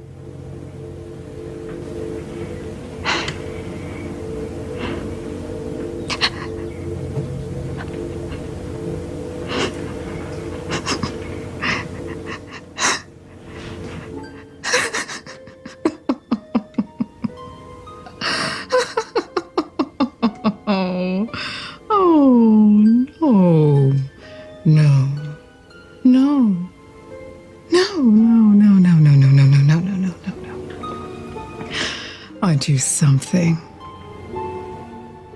[32.85, 33.59] Something.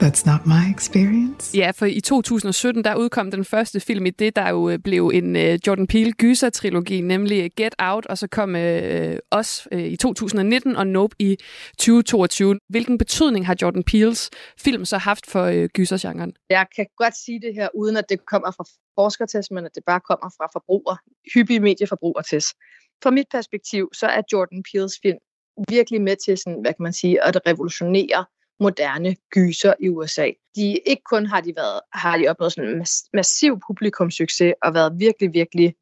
[0.01, 1.59] That's not my experience.
[1.59, 5.11] Ja, for i 2017, der udkom den første film i det, der jo øh, blev
[5.15, 9.97] en uh, Jordan Peele gyser-trilogi, nemlig Get Out, og så kom uh, Os uh, i
[9.97, 11.37] 2019 og Nope i
[11.79, 12.59] 2022.
[12.69, 16.33] Hvilken betydning har Jordan Peels film så haft for uh, gysergenren?
[16.51, 18.65] Jeg kan godt sige det her, uden at det kommer fra
[18.99, 20.97] forskertest, men at det bare kommer fra forbruger,
[21.35, 22.49] hyppige medieforbrugertest.
[23.03, 25.19] Fra mit perspektiv, så er Jordan Peels film
[25.69, 28.25] virkelig med til sådan, hvad kan man sige, at revolutionere
[28.61, 30.31] moderne gyser i USA.
[30.57, 34.93] De ikke kun har de været har de opnået sådan en massiv publikumssucces og været
[34.99, 35.75] virkelig virkelig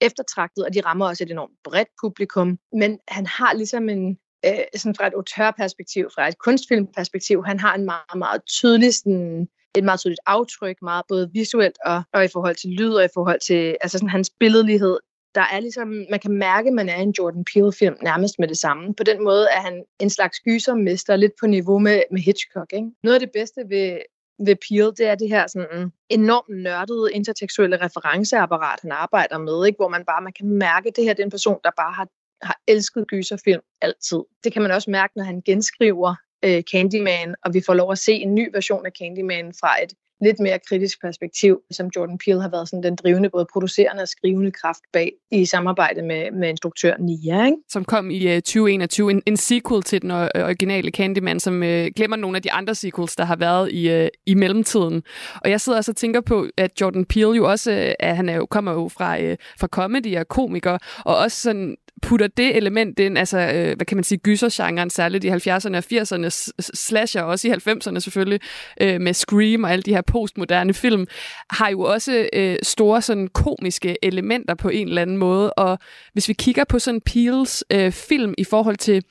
[0.00, 4.64] eftertragtet, og de rammer også et enormt bredt publikum, men han har ligesom en øh,
[4.76, 9.84] sådan fra et autørperspektiv, fra et kunstfilmperspektiv, han har en meget meget tydelig sådan et
[9.84, 13.40] meget tydeligt aftryk, meget både visuelt og, og i forhold til lyd og i forhold
[13.40, 14.98] til altså sådan hans billedlighed
[15.34, 18.58] der er ligesom, man kan mærke, at man er en Jordan Peele-film nærmest med det
[18.58, 18.94] samme.
[18.94, 22.72] På den måde er han en slags gysermester, lidt på niveau med, med Hitchcock.
[22.72, 22.90] Ikke?
[23.02, 23.98] Noget af det bedste ved,
[24.38, 29.76] ved Peele, det er det her sådan enormt nørdede intertekstuelle referenceapparat, han arbejder med, ikke?
[29.76, 31.92] hvor man bare man kan mærke, at det her det er en person, der bare
[31.92, 32.08] har,
[32.42, 34.20] har elsket gyserfilm altid.
[34.44, 36.14] Det kan man også mærke, når han genskriver
[36.44, 39.92] øh, Candyman, og vi får lov at se en ny version af Candyman fra et
[40.22, 44.08] lidt mere kritisk perspektiv, som Jordan Peele har været sådan den drivende, både producerende og
[44.08, 47.44] skrivende kraft bag i samarbejde med, med instruktør Nia.
[47.44, 47.56] Ikke?
[47.68, 51.54] Som kom i øh, uh, 2021, en, en sequel til den øh, originale Candyman, som
[51.54, 55.02] uh, glemmer nogle af de andre sequels, der har været i, uh, i mellemtiden.
[55.44, 58.36] Og jeg sidder også og tænker på, at Jordan Peele jo også, uh, han er
[58.36, 62.98] jo, kommer jo fra, uh, fra comedy og komiker, og også sådan putter det element
[62.98, 66.28] ind, altså, øh, hvad kan man sige, gysergenren, særligt i 70'erne og 80'erne,
[66.60, 68.40] slasher også i 90'erne selvfølgelig,
[68.80, 71.06] øh, med Scream og alle de her postmoderne film,
[71.50, 75.78] har jo også øh, store sådan komiske elementer på en eller anden måde, og
[76.12, 79.02] hvis vi kigger på sådan Peels øh, film i forhold til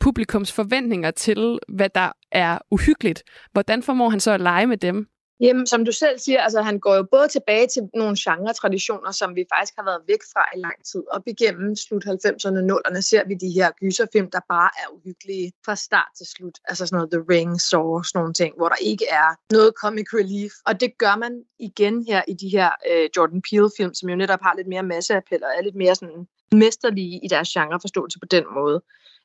[0.00, 3.22] publikums forventninger til, hvad der er uhyggeligt,
[3.52, 5.06] hvordan formår han så at lege med dem?
[5.40, 9.34] Jamen, som du selv siger, altså han går jo både tilbage til nogle genre-traditioner, som
[9.34, 11.02] vi faktisk har været væk fra i lang tid.
[11.10, 15.52] Op igennem slut 90'erne og 0'erne ser vi de her gyserfilm, der bare er uhyggelige
[15.64, 16.58] fra start til slut.
[16.68, 20.08] Altså sådan noget The Ring, Saw, sådan nogle ting, hvor der ikke er noget comic
[20.14, 20.52] relief.
[20.66, 24.42] Og det gør man igen her i de her øh, Jordan Peele-film, som jo netop
[24.42, 28.44] har lidt mere masseappel og er lidt mere sådan mesterlige i deres genreforståelse på den
[28.54, 28.82] måde.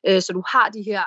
[0.08, 1.02] Øh, så du har de her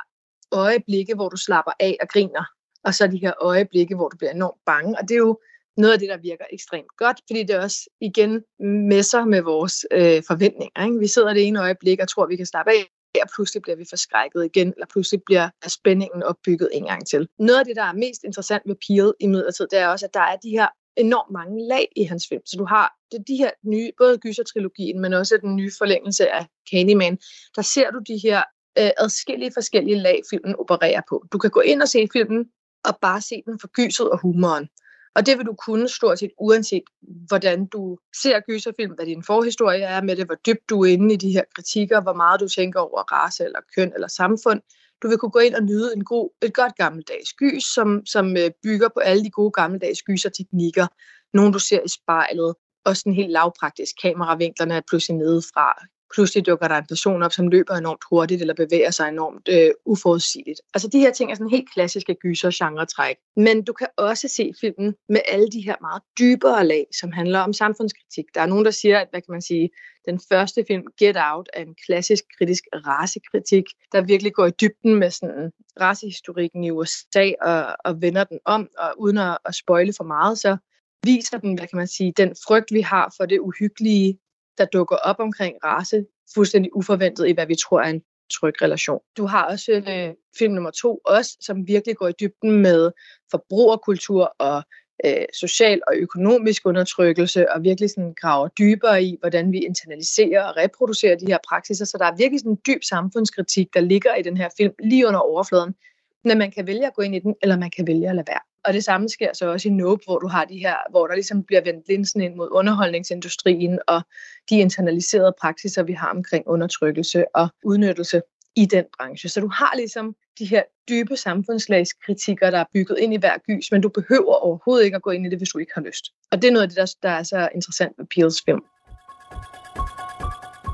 [0.51, 2.45] øjeblikke, hvor du slapper af og griner
[2.83, 4.97] og så de her øjeblikke, hvor du bliver enormt bange.
[4.97, 5.39] Og det er jo
[5.77, 8.43] noget af det, der virker ekstremt godt, fordi det også igen
[8.87, 10.85] messer med vores øh, forventninger.
[10.85, 10.99] Ikke?
[10.99, 13.75] Vi sidder det ene øjeblik og tror, at vi kan slappe af, og pludselig bliver
[13.75, 17.27] vi forskrækket igen, eller pludselig bliver spændingen opbygget en gang til.
[17.39, 20.13] Noget af det, der er mest interessant ved Peel i midlertid, det er også, at
[20.13, 20.67] der er de her
[20.97, 22.41] enormt mange lag i hans film.
[22.45, 22.95] Så du har
[23.27, 27.17] de her nye, både gyser-trilogien, men også den nye forlængelse af Candyman,
[27.55, 28.43] der ser du de her
[28.79, 31.25] øh, adskillige forskellige lag, filmen opererer på.
[31.31, 32.45] Du kan gå ind og se filmen
[32.85, 34.67] og bare se den for gyset og humoren.
[35.15, 36.83] Og det vil du kunne stort set uanset,
[37.27, 41.13] hvordan du ser gyserfilm, hvad din forhistorie er med det, hvor dybt du er inde
[41.13, 44.61] i de her kritikker, hvor meget du tænker over race eller køn eller samfund.
[45.03, 48.37] Du vil kunne gå ind og nyde en god, et godt gammeldags gys, som, som
[48.37, 50.87] øh, bygger på alle de gode gammeldags gyserteknikker.
[51.33, 52.55] Nogle du ser i spejlet,
[52.85, 57.31] og sådan helt lavpraktisk kameravinklerne er pludselig nede fra pludselig dukker der en person op,
[57.31, 60.61] som løber enormt hurtigt eller bevæger sig enormt øh, uforudsigeligt.
[60.73, 63.15] Altså de her ting er sådan helt klassiske gyser-genre-træk.
[63.35, 67.39] Men du kan også se filmen med alle de her meget dybere lag, som handler
[67.39, 68.25] om samfundskritik.
[68.35, 69.69] Der er nogen, der siger, at hvad kan man sige,
[70.05, 74.95] den første film, Get Out, er en klassisk kritisk racekritik, der virkelig går i dybden
[74.95, 75.51] med sådan
[75.81, 80.39] racehistorikken i USA og, og vender den om, og uden at, at spoile for meget,
[80.39, 80.57] så
[81.03, 84.19] viser den, hvad kan man sige, den frygt, vi har for det uhyggelige
[84.59, 88.01] der dukker op omkring race, fuldstændig uforventet i, hvad vi tror er en
[88.33, 88.99] tryg relation.
[89.17, 92.91] Du har også øh, film nummer to, også, som virkelig går i dybden med
[93.31, 94.63] forbrugerkultur og
[95.05, 100.57] øh, social og økonomisk undertrykkelse, og virkelig sådan graver dybere i, hvordan vi internaliserer og
[100.57, 101.85] reproducerer de her praksiser.
[101.85, 105.07] Så der er virkelig sådan en dyb samfundskritik, der ligger i den her film, lige
[105.07, 105.75] under overfladen.
[106.23, 108.27] Men man kan vælge at gå ind i den, eller man kan vælge at lade
[108.27, 108.48] være.
[108.65, 111.13] Og det samme sker så også i Nope, hvor du har de her, hvor der
[111.13, 114.01] ligesom bliver vendt linsen ind mod underholdningsindustrien og
[114.49, 118.21] de internaliserede praksiser, vi har omkring undertrykkelse og udnyttelse
[118.55, 119.29] i den branche.
[119.29, 123.71] Så du har ligesom de her dybe samfundslagskritikker, der er bygget ind i hver gys,
[123.71, 126.05] men du behøver overhovedet ikke at gå ind i det, hvis du ikke har lyst.
[126.31, 128.61] Og det er noget af det, der, der er så interessant ved Peels film.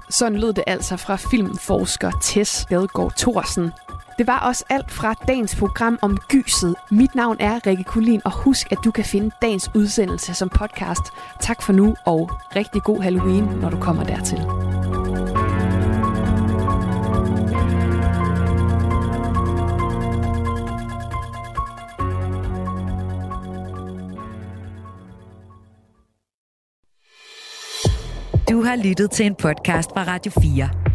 [0.09, 3.71] Sådan lød det altså fra filmforsker Tess Gadegaard Thorsen.
[4.17, 6.75] Det var også alt fra dagens program om gyset.
[6.91, 11.01] Mit navn er Rikke Kulin, og husk, at du kan finde dagens udsendelse som podcast.
[11.41, 14.37] Tak for nu, og rigtig god Halloween, når du kommer dertil.
[28.49, 30.94] Du har lyttet til en podcast fra Radio 4.